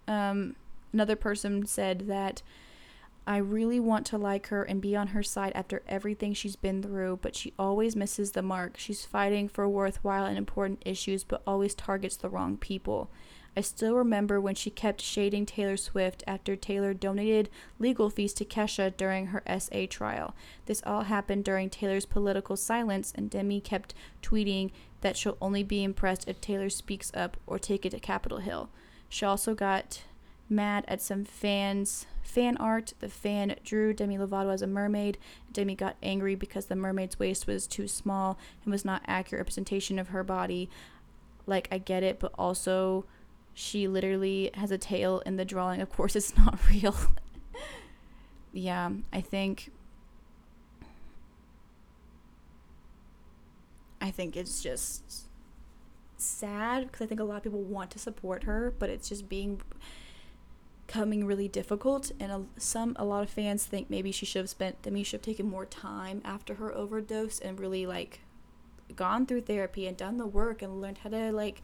um, 0.08 0.56
another 0.92 1.16
person 1.16 1.66
said 1.66 2.06
that 2.06 2.42
I 3.26 3.36
really 3.36 3.78
want 3.78 4.06
to 4.06 4.18
like 4.18 4.48
her 4.48 4.62
and 4.62 4.80
be 4.80 4.96
on 4.96 5.08
her 5.08 5.22
side 5.22 5.52
after 5.54 5.82
everything 5.86 6.32
she's 6.32 6.56
been 6.56 6.82
through, 6.82 7.18
but 7.22 7.36
she 7.36 7.52
always 7.58 7.94
misses 7.94 8.32
the 8.32 8.42
mark. 8.42 8.76
She's 8.76 9.04
fighting 9.04 9.48
for 9.48 9.68
worthwhile 9.68 10.24
and 10.24 10.38
important 10.38 10.82
issues, 10.86 11.22
but 11.22 11.42
always 11.46 11.74
targets 11.74 12.16
the 12.16 12.30
wrong 12.30 12.56
people. 12.56 13.10
I 13.56 13.62
still 13.62 13.94
remember 13.94 14.40
when 14.40 14.54
she 14.54 14.70
kept 14.70 15.00
shading 15.00 15.44
Taylor 15.44 15.76
Swift 15.76 16.22
after 16.26 16.54
Taylor 16.54 16.94
donated 16.94 17.50
legal 17.78 18.08
fees 18.08 18.32
to 18.34 18.44
Kesha 18.44 18.96
during 18.96 19.26
her 19.26 19.42
SA 19.58 19.86
trial. 19.90 20.34
This 20.66 20.82
all 20.86 21.02
happened 21.02 21.44
during 21.44 21.68
Taylor's 21.68 22.06
political 22.06 22.56
silence, 22.56 23.12
and 23.16 23.28
Demi 23.28 23.60
kept 23.60 23.92
tweeting 24.22 24.70
that 25.00 25.16
she'll 25.16 25.36
only 25.40 25.64
be 25.64 25.82
impressed 25.82 26.28
if 26.28 26.40
Taylor 26.40 26.70
speaks 26.70 27.10
up 27.12 27.36
or 27.46 27.58
take 27.58 27.84
it 27.84 27.90
to 27.90 27.98
Capitol 27.98 28.38
Hill. 28.38 28.70
She 29.08 29.24
also 29.24 29.54
got 29.54 30.02
mad 30.48 30.84
at 30.86 31.02
some 31.02 31.24
fans 31.24 32.06
fan 32.22 32.56
art. 32.58 32.94
The 33.00 33.08
fan 33.08 33.56
drew 33.64 33.92
Demi 33.92 34.18
Lovato 34.18 34.52
as 34.52 34.62
a 34.62 34.66
mermaid. 34.68 35.18
Demi 35.52 35.74
got 35.74 35.96
angry 36.02 36.36
because 36.36 36.66
the 36.66 36.76
mermaid's 36.76 37.18
waist 37.18 37.46
was 37.46 37.66
too 37.66 37.88
small 37.88 38.38
and 38.64 38.70
was 38.70 38.84
not 38.84 39.02
accurate 39.06 39.40
representation 39.40 39.98
of 39.98 40.08
her 40.08 40.22
body. 40.22 40.70
Like 41.46 41.66
I 41.72 41.78
get 41.78 42.04
it, 42.04 42.20
but 42.20 42.32
also 42.38 43.06
she 43.54 43.88
literally 43.88 44.50
has 44.54 44.70
a 44.70 44.78
tail 44.78 45.20
in 45.26 45.36
the 45.36 45.44
drawing. 45.44 45.80
Of 45.80 45.90
course 45.90 46.16
it's 46.16 46.36
not 46.36 46.58
real. 46.68 46.96
yeah, 48.52 48.90
I 49.12 49.20
think 49.20 49.70
I 54.00 54.10
think 54.10 54.36
it's 54.36 54.62
just 54.62 55.26
sad 56.16 56.86
because 56.86 57.02
I 57.02 57.06
think 57.06 57.20
a 57.20 57.24
lot 57.24 57.38
of 57.38 57.42
people 57.42 57.62
want 57.62 57.90
to 57.92 57.98
support 57.98 58.44
her, 58.44 58.74
but 58.78 58.90
it's 58.90 59.08
just 59.08 59.28
being 59.28 59.60
coming 60.86 61.24
really 61.24 61.46
difficult 61.46 62.10
and 62.18 62.32
a, 62.32 62.42
some 62.60 62.96
a 62.98 63.04
lot 63.04 63.22
of 63.22 63.30
fans 63.30 63.64
think 63.64 63.88
maybe 63.88 64.10
she 64.10 64.26
should 64.26 64.40
have 64.40 64.50
spent 64.50 64.76
I 64.84 64.90
mean, 64.90 65.04
she 65.04 65.10
should 65.10 65.20
have 65.20 65.24
taken 65.24 65.48
more 65.48 65.64
time 65.64 66.20
after 66.24 66.54
her 66.54 66.74
overdose 66.74 67.38
and 67.38 67.60
really 67.60 67.86
like 67.86 68.22
gone 68.96 69.24
through 69.24 69.42
therapy 69.42 69.86
and 69.86 69.96
done 69.96 70.16
the 70.16 70.26
work 70.26 70.62
and 70.62 70.80
learned 70.80 70.98
how 70.98 71.10
to 71.10 71.30
like 71.30 71.62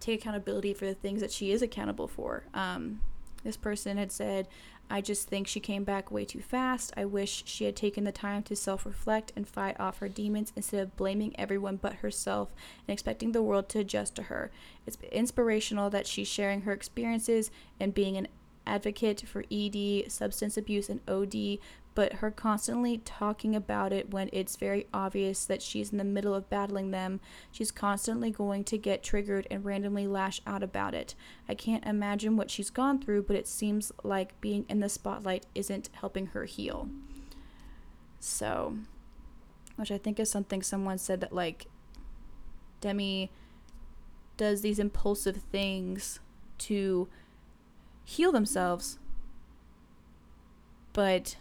take 0.00 0.20
accountability 0.20 0.74
for 0.74 0.86
the 0.86 0.94
things 0.94 1.20
that 1.20 1.32
she 1.32 1.50
is 1.50 1.62
accountable 1.62 2.08
for. 2.08 2.44
Um, 2.54 3.00
this 3.44 3.56
person 3.56 3.96
had 3.96 4.12
said, 4.12 4.48
I 4.90 5.00
just 5.00 5.28
think 5.28 5.46
she 5.46 5.60
came 5.60 5.84
back 5.84 6.10
way 6.10 6.24
too 6.24 6.40
fast. 6.40 6.92
I 6.96 7.04
wish 7.04 7.42
she 7.46 7.64
had 7.64 7.76
taken 7.76 8.04
the 8.04 8.12
time 8.12 8.42
to 8.44 8.56
self 8.56 8.86
reflect 8.86 9.32
and 9.36 9.46
fight 9.46 9.78
off 9.78 9.98
her 9.98 10.08
demons 10.08 10.52
instead 10.56 10.82
of 10.82 10.96
blaming 10.96 11.38
everyone 11.38 11.76
but 11.76 11.94
herself 11.94 12.48
and 12.86 12.92
expecting 12.92 13.32
the 13.32 13.42
world 13.42 13.68
to 13.70 13.80
adjust 13.80 14.14
to 14.16 14.24
her. 14.24 14.50
It's 14.86 14.96
inspirational 15.12 15.90
that 15.90 16.06
she's 16.06 16.28
sharing 16.28 16.62
her 16.62 16.72
experiences 16.72 17.50
and 17.78 17.92
being 17.92 18.16
an 18.16 18.28
advocate 18.66 19.24
for 19.26 19.44
ED, 19.50 20.10
substance 20.10 20.56
abuse, 20.56 20.88
and 20.88 21.00
OD, 21.06 21.58
but 21.98 22.12
her 22.12 22.30
constantly 22.30 22.98
talking 22.98 23.56
about 23.56 23.92
it 23.92 24.12
when 24.12 24.30
it's 24.32 24.54
very 24.54 24.86
obvious 24.94 25.44
that 25.44 25.60
she's 25.60 25.90
in 25.90 25.98
the 25.98 26.04
middle 26.04 26.32
of 26.32 26.48
battling 26.48 26.92
them, 26.92 27.18
she's 27.50 27.72
constantly 27.72 28.30
going 28.30 28.62
to 28.62 28.78
get 28.78 29.02
triggered 29.02 29.48
and 29.50 29.64
randomly 29.64 30.06
lash 30.06 30.40
out 30.46 30.62
about 30.62 30.94
it. 30.94 31.16
I 31.48 31.56
can't 31.56 31.84
imagine 31.84 32.36
what 32.36 32.52
she's 32.52 32.70
gone 32.70 33.02
through, 33.02 33.24
but 33.24 33.34
it 33.34 33.48
seems 33.48 33.90
like 34.04 34.40
being 34.40 34.64
in 34.68 34.78
the 34.78 34.88
spotlight 34.88 35.46
isn't 35.56 35.90
helping 35.94 36.26
her 36.26 36.44
heal. 36.44 36.88
So, 38.20 38.76
which 39.74 39.90
I 39.90 39.98
think 39.98 40.20
is 40.20 40.30
something 40.30 40.62
someone 40.62 40.98
said 40.98 41.20
that, 41.20 41.32
like, 41.32 41.66
Demi 42.80 43.32
does 44.36 44.60
these 44.60 44.78
impulsive 44.78 45.38
things 45.50 46.20
to 46.58 47.08
heal 48.04 48.30
themselves, 48.30 49.00
but 50.92 51.34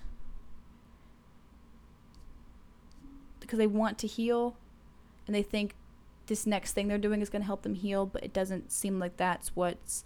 because 3.47 3.57
they 3.57 3.67
want 3.67 3.97
to 3.99 4.07
heal 4.07 4.57
and 5.25 5.35
they 5.35 5.41
think 5.41 5.73
this 6.27 6.45
next 6.45 6.73
thing 6.73 6.87
they're 6.87 6.97
doing 6.97 7.21
is 7.21 7.29
going 7.29 7.41
to 7.41 7.45
help 7.45 7.61
them 7.63 7.73
heal, 7.73 8.05
but 8.05 8.23
it 8.23 8.33
doesn't 8.33 8.71
seem 8.71 8.99
like 8.99 9.17
that's 9.17 9.55
what's. 9.55 10.03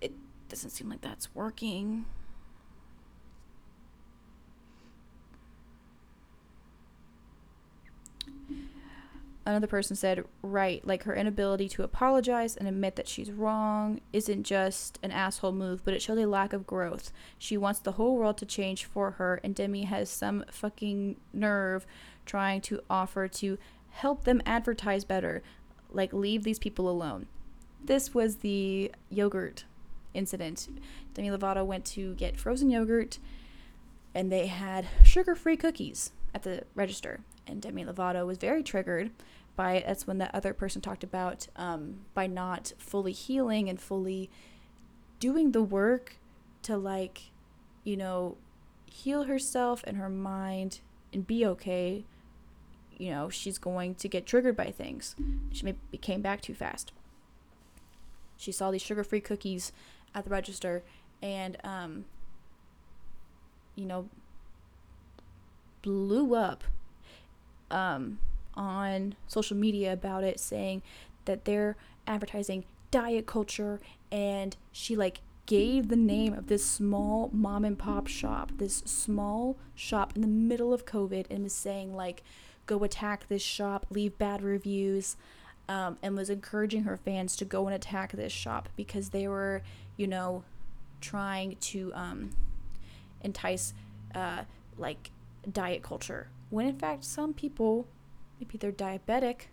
It 0.00 0.12
doesn't 0.48 0.70
seem 0.70 0.88
like 0.88 1.00
that's 1.00 1.34
working. 1.34 2.04
Another 9.46 9.66
person 9.66 9.96
said, 9.96 10.24
right, 10.42 10.86
like 10.86 11.04
her 11.04 11.14
inability 11.14 11.68
to 11.70 11.82
apologize 11.82 12.56
and 12.56 12.68
admit 12.68 12.96
that 12.96 13.08
she's 13.08 13.32
wrong 13.32 14.00
isn't 14.12 14.44
just 14.44 14.98
an 15.02 15.10
asshole 15.10 15.52
move, 15.52 15.82
but 15.84 15.94
it 15.94 16.02
shows 16.02 16.18
a 16.18 16.26
lack 16.26 16.52
of 16.52 16.66
growth. 16.66 17.10
She 17.38 17.56
wants 17.56 17.80
the 17.80 17.92
whole 17.92 18.16
world 18.16 18.36
to 18.38 18.46
change 18.46 18.84
for 18.84 19.12
her, 19.12 19.40
and 19.42 19.54
Demi 19.54 19.84
has 19.84 20.10
some 20.10 20.44
fucking 20.50 21.16
nerve 21.32 21.86
trying 22.26 22.60
to 22.62 22.82
offer 22.90 23.28
to 23.28 23.56
help 23.88 24.24
them 24.24 24.42
advertise 24.44 25.04
better. 25.04 25.42
Like, 25.90 26.12
leave 26.12 26.44
these 26.44 26.58
people 26.58 26.88
alone. 26.88 27.26
This 27.82 28.14
was 28.14 28.36
the 28.36 28.92
yogurt 29.08 29.64
incident. 30.12 30.68
Demi 31.14 31.30
Lovato 31.30 31.64
went 31.64 31.84
to 31.86 32.14
get 32.14 32.36
frozen 32.36 32.70
yogurt 32.70 33.18
and 34.14 34.30
they 34.30 34.48
had 34.48 34.86
sugar-free 35.04 35.56
cookies 35.56 36.12
at 36.34 36.42
the 36.42 36.64
register. 36.74 37.20
And 37.50 37.60
Demi 37.60 37.84
Lovato 37.84 38.26
was 38.26 38.38
very 38.38 38.62
triggered 38.62 39.10
by 39.56 39.74
it. 39.74 39.84
That's 39.86 40.06
when 40.06 40.18
that 40.18 40.34
other 40.34 40.54
person 40.54 40.80
talked 40.80 41.04
about 41.04 41.48
um, 41.56 42.00
by 42.14 42.26
not 42.26 42.72
fully 42.78 43.12
healing 43.12 43.68
and 43.68 43.80
fully 43.80 44.30
doing 45.18 45.52
the 45.52 45.62
work 45.62 46.16
to 46.62 46.76
like, 46.76 47.30
you 47.84 47.96
know, 47.96 48.36
heal 48.86 49.24
herself 49.24 49.82
and 49.86 49.96
her 49.96 50.08
mind 50.08 50.80
and 51.12 51.26
be 51.26 51.44
okay. 51.44 52.04
You 52.96 53.10
know, 53.10 53.28
she's 53.28 53.58
going 53.58 53.94
to 53.96 54.08
get 54.08 54.26
triggered 54.26 54.56
by 54.56 54.70
things. 54.70 55.16
She 55.52 55.64
maybe 55.64 55.78
came 56.00 56.22
back 56.22 56.42
too 56.42 56.54
fast. 56.54 56.92
She 58.36 58.52
saw 58.52 58.70
these 58.70 58.82
sugar-free 58.82 59.20
cookies 59.20 59.72
at 60.14 60.24
the 60.24 60.30
register 60.30 60.82
and 61.22 61.56
um, 61.64 62.04
you 63.74 63.84
know, 63.84 64.08
blew 65.82 66.34
up 66.34 66.64
um, 67.70 68.18
on 68.54 69.14
social 69.26 69.56
media 69.56 69.92
about 69.92 70.24
it, 70.24 70.40
saying 70.40 70.82
that 71.24 71.44
they're 71.44 71.76
advertising 72.06 72.64
diet 72.90 73.26
culture, 73.26 73.80
and 74.10 74.56
she 74.72 74.96
like 74.96 75.20
gave 75.46 75.88
the 75.88 75.96
name 75.96 76.32
of 76.32 76.46
this 76.46 76.64
small 76.64 77.30
mom 77.32 77.64
and 77.64 77.78
pop 77.78 78.06
shop, 78.06 78.52
this 78.56 78.78
small 78.86 79.56
shop 79.74 80.12
in 80.14 80.22
the 80.22 80.28
middle 80.28 80.72
of 80.72 80.86
COVID, 80.86 81.26
and 81.30 81.44
was 81.44 81.52
saying 81.52 81.94
like, 81.94 82.22
go 82.66 82.82
attack 82.84 83.28
this 83.28 83.42
shop, 83.42 83.86
leave 83.90 84.16
bad 84.18 84.42
reviews. 84.42 85.16
Um, 85.68 85.98
and 86.02 86.16
was 86.16 86.30
encouraging 86.30 86.82
her 86.82 86.96
fans 86.96 87.36
to 87.36 87.44
go 87.44 87.68
and 87.68 87.74
attack 87.76 88.10
this 88.10 88.32
shop 88.32 88.68
because 88.74 89.10
they 89.10 89.28
were, 89.28 89.62
you 89.96 90.08
know, 90.08 90.42
trying 91.00 91.54
to 91.60 91.92
um, 91.94 92.30
entice 93.22 93.72
uh, 94.14 94.42
like 94.76 95.10
diet 95.50 95.82
culture. 95.82 96.28
When 96.50 96.66
in 96.66 96.76
fact, 96.76 97.04
some 97.04 97.32
people, 97.32 97.86
maybe 98.38 98.58
they're 98.58 98.72
diabetic 98.72 99.46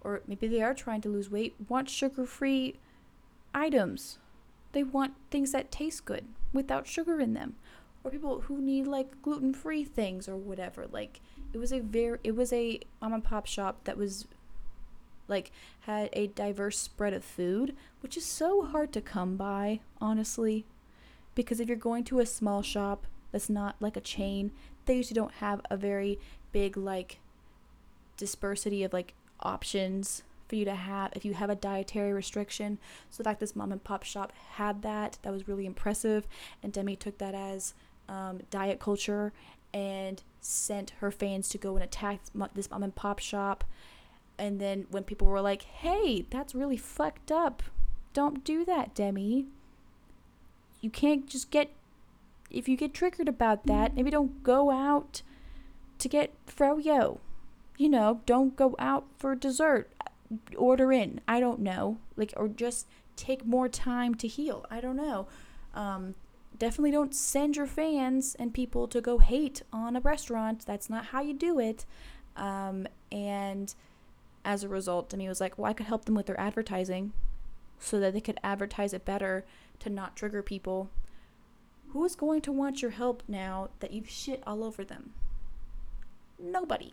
or 0.00 0.22
maybe 0.26 0.46
they 0.46 0.62
are 0.62 0.74
trying 0.74 1.00
to 1.02 1.08
lose 1.08 1.30
weight, 1.30 1.54
want 1.68 1.88
sugar 1.88 2.26
free 2.26 2.76
items. 3.54 4.18
They 4.72 4.82
want 4.82 5.14
things 5.30 5.52
that 5.52 5.72
taste 5.72 6.04
good 6.04 6.26
without 6.52 6.86
sugar 6.86 7.20
in 7.20 7.34
them. 7.34 7.56
Or 8.04 8.10
people 8.10 8.42
who 8.42 8.60
need 8.60 8.86
like 8.86 9.22
gluten 9.22 9.52
free 9.52 9.84
things 9.84 10.28
or 10.28 10.36
whatever. 10.36 10.86
Like 10.90 11.20
it 11.52 11.58
was 11.58 11.72
a 11.72 11.80
very 11.80 12.18
it 12.22 12.36
was 12.36 12.52
a 12.52 12.80
mom 13.00 13.12
and 13.12 13.24
pop 13.24 13.46
shop 13.46 13.84
that 13.84 13.96
was 13.96 14.26
like 15.26 15.50
had 15.80 16.08
a 16.12 16.28
diverse 16.28 16.78
spread 16.78 17.12
of 17.12 17.24
food, 17.24 17.74
which 18.00 18.16
is 18.16 18.24
so 18.24 18.62
hard 18.62 18.92
to 18.92 19.00
come 19.00 19.36
by, 19.36 19.80
honestly. 20.00 20.64
Because 21.34 21.60
if 21.60 21.68
you're 21.68 21.76
going 21.76 22.04
to 22.04 22.20
a 22.20 22.26
small 22.26 22.62
shop 22.62 23.06
that's 23.30 23.50
not 23.50 23.76
like 23.80 23.96
a 23.96 24.00
chain, 24.00 24.52
they 24.88 24.96
usually 24.96 25.14
don't 25.14 25.34
have 25.34 25.60
a 25.70 25.76
very 25.76 26.18
big 26.50 26.76
like 26.76 27.20
dispersity 28.16 28.82
of 28.82 28.92
like 28.92 29.14
options 29.40 30.24
for 30.48 30.56
you 30.56 30.64
to 30.64 30.74
have 30.74 31.12
if 31.14 31.24
you 31.24 31.34
have 31.34 31.50
a 31.50 31.54
dietary 31.54 32.12
restriction. 32.12 32.78
So 33.10 33.18
the 33.18 33.24
fact 33.24 33.38
this 33.38 33.54
mom 33.54 33.70
and 33.70 33.84
pop 33.84 34.02
shop 34.02 34.32
had 34.54 34.82
that, 34.82 35.18
that 35.22 35.32
was 35.32 35.46
really 35.46 35.66
impressive. 35.66 36.26
And 36.62 36.72
Demi 36.72 36.96
took 36.96 37.18
that 37.18 37.34
as 37.34 37.74
um, 38.08 38.40
diet 38.50 38.80
culture 38.80 39.32
and 39.72 40.22
sent 40.40 40.90
her 41.00 41.10
fans 41.10 41.48
to 41.50 41.58
go 41.58 41.74
and 41.74 41.84
attack 41.84 42.20
this 42.54 42.70
mom 42.70 42.82
and 42.82 42.94
pop 42.94 43.18
shop. 43.18 43.64
And 44.38 44.60
then 44.60 44.86
when 44.90 45.04
people 45.04 45.28
were 45.28 45.42
like, 45.42 45.62
hey, 45.62 46.24
that's 46.30 46.54
really 46.54 46.76
fucked 46.76 47.30
up. 47.30 47.62
Don't 48.14 48.42
do 48.42 48.64
that, 48.64 48.94
Demi. 48.94 49.46
You 50.80 50.90
can't 50.90 51.26
just 51.26 51.50
get, 51.50 51.70
if 52.50 52.68
you 52.68 52.76
get 52.76 52.94
triggered 52.94 53.28
about 53.28 53.66
that, 53.66 53.94
maybe 53.94 54.10
don't 54.10 54.42
go 54.42 54.70
out 54.70 55.22
to 55.98 56.08
get 56.08 56.34
froyo. 56.46 57.18
You 57.76 57.88
know, 57.88 58.20
don't 58.26 58.56
go 58.56 58.74
out 58.78 59.06
for 59.18 59.34
dessert. 59.34 59.92
Order 60.56 60.92
in. 60.92 61.20
I 61.28 61.40
don't 61.40 61.60
know. 61.60 61.98
Like, 62.16 62.34
or 62.36 62.48
just 62.48 62.88
take 63.16 63.44
more 63.44 63.68
time 63.68 64.14
to 64.16 64.28
heal. 64.28 64.64
I 64.70 64.80
don't 64.80 64.96
know. 64.96 65.28
Um, 65.74 66.14
definitely 66.58 66.90
don't 66.90 67.14
send 67.14 67.56
your 67.56 67.66
fans 67.66 68.34
and 68.38 68.52
people 68.52 68.88
to 68.88 69.00
go 69.00 69.18
hate 69.18 69.62
on 69.72 69.96
a 69.96 70.00
restaurant. 70.00 70.64
That's 70.66 70.90
not 70.90 71.06
how 71.06 71.22
you 71.22 71.34
do 71.34 71.58
it. 71.58 71.84
Um, 72.36 72.86
and 73.12 73.74
as 74.44 74.64
a 74.64 74.68
result, 74.68 75.10
Demi 75.10 75.28
was 75.28 75.40
like, 75.40 75.58
well, 75.58 75.70
I 75.70 75.72
could 75.72 75.86
help 75.86 76.04
them 76.04 76.14
with 76.14 76.26
their 76.26 76.40
advertising 76.40 77.12
so 77.78 78.00
that 78.00 78.12
they 78.12 78.20
could 78.20 78.40
advertise 78.42 78.92
it 78.92 79.04
better 79.04 79.44
to 79.80 79.90
not 79.90 80.16
trigger 80.16 80.42
people. 80.42 80.90
Who 81.92 82.04
is 82.04 82.14
going 82.14 82.42
to 82.42 82.52
want 82.52 82.82
your 82.82 82.90
help 82.90 83.22
now 83.26 83.70
that 83.80 83.92
you've 83.92 84.10
shit 84.10 84.42
all 84.46 84.62
over 84.62 84.84
them? 84.84 85.12
Nobody. 86.38 86.92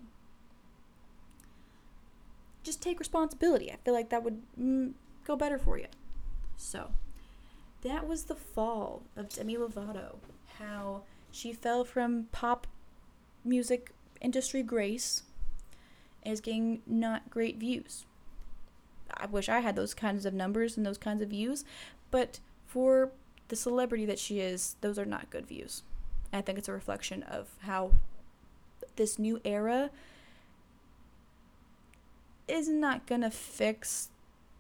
Just 2.63 2.81
take 2.81 2.99
responsibility. 2.99 3.71
I 3.71 3.77
feel 3.83 3.93
like 3.93 4.09
that 4.09 4.23
would 4.23 4.41
mm, 4.59 4.93
go 5.25 5.35
better 5.35 5.59
for 5.59 5.77
you. 5.77 5.87
So, 6.57 6.91
that 7.81 8.07
was 8.07 8.23
the 8.23 8.35
fall 8.35 9.03
of 9.15 9.29
Demi 9.29 9.55
Lovato. 9.57 10.15
How 10.59 11.03
she 11.31 11.51
fell 11.51 11.83
from 11.83 12.27
pop 12.31 12.65
music 13.43 13.91
industry 14.21 14.63
grace 14.63 15.23
is 16.25 16.41
getting 16.41 16.81
not 16.87 17.29
great 17.29 17.57
views. 17.57 18.05
I 19.13 19.27
wish 19.27 19.49
I 19.49 19.59
had 19.59 19.75
those 19.75 19.93
kinds 19.93 20.25
of 20.25 20.33
numbers 20.33 20.77
and 20.77 20.85
those 20.85 20.97
kinds 20.97 21.21
of 21.21 21.29
views, 21.29 21.63
but 22.09 22.39
for 22.65 23.11
the 23.47 23.55
celebrity 23.55 24.05
that 24.05 24.19
she 24.19 24.39
is, 24.39 24.75
those 24.81 24.97
are 24.97 25.05
not 25.05 25.29
good 25.29 25.47
views. 25.47 25.83
I 26.33 26.41
think 26.41 26.57
it's 26.57 26.67
a 26.67 26.73
reflection 26.73 27.23
of 27.23 27.49
how 27.61 27.91
this 28.95 29.17
new 29.19 29.39
era 29.43 29.89
is 32.47 32.67
not 32.67 33.07
going 33.07 33.21
to 33.21 33.31
fix 33.31 34.09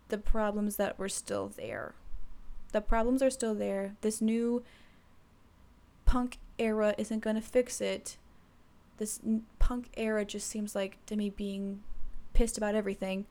the 0.09 0.17
problems 0.17 0.75
that 0.77 0.97
were 0.97 1.09
still 1.09 1.47
there. 1.47 1.95
The 2.71 2.81
problems 2.81 3.21
are 3.21 3.29
still 3.29 3.55
there. 3.55 3.95
This 4.01 4.21
new 4.21 4.63
punk 6.05 6.37
era 6.57 6.95
isn't 6.97 7.19
going 7.19 7.35
to 7.35 7.41
fix 7.41 7.81
it 7.81 8.17
this 8.97 9.19
punk 9.59 9.89
era 9.97 10.23
just 10.23 10.47
seems 10.47 10.75
like 10.75 10.97
Demi 11.05 11.29
being 11.29 11.83
pissed 12.33 12.57
about 12.57 12.75
everything 12.75 13.25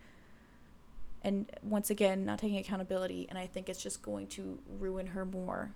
and 1.25 1.51
once 1.62 1.91
again 1.91 2.25
not 2.25 2.39
taking 2.39 2.59
accountability 2.59 3.27
and 3.29 3.39
I 3.39 3.47
think 3.47 3.68
it's 3.68 3.83
just 3.83 4.03
going 4.03 4.29
to 4.29 4.61
ruin 4.79 5.09
her 5.09 5.25
more. 5.25 5.72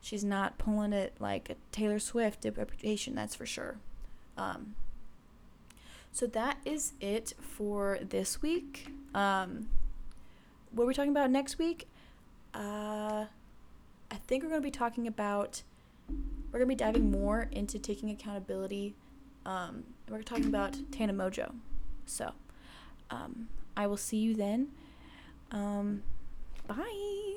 She's 0.00 0.24
not 0.24 0.58
pulling 0.58 0.92
it 0.92 1.14
like 1.18 1.56
Taylor 1.72 1.98
Swift 1.98 2.44
reputation, 2.44 3.14
that's 3.14 3.34
for 3.34 3.46
sure. 3.46 3.78
Um, 4.36 4.74
so 6.12 6.26
that 6.26 6.58
is 6.64 6.92
it 7.00 7.32
for 7.40 7.98
this 8.02 8.42
week. 8.42 8.88
Um, 9.14 9.68
what 10.70 10.84
are 10.84 10.86
we 10.86 10.94
talking 10.94 11.10
about 11.10 11.30
next 11.30 11.58
week? 11.58 11.88
Uh, 12.54 13.26
I 14.10 14.16
think 14.26 14.42
we're 14.42 14.50
going 14.50 14.60
to 14.60 14.66
be 14.66 14.70
talking 14.70 15.06
about 15.06 15.62
we're 16.52 16.58
going 16.58 16.68
to 16.68 16.74
be 16.74 16.74
diving 16.74 17.10
more 17.10 17.48
into 17.50 17.78
taking 17.78 18.10
accountability. 18.10 18.94
Um, 19.46 19.84
we're 20.08 20.22
talking 20.22 20.46
about 20.46 20.76
Tana 20.90 21.14
Mongeau. 21.14 21.54
So, 22.04 22.32
um, 23.10 23.48
I 23.76 23.86
will 23.86 23.96
see 23.96 24.18
you 24.18 24.34
then. 24.34 24.68
Um, 25.50 26.02
bye. 26.66 27.36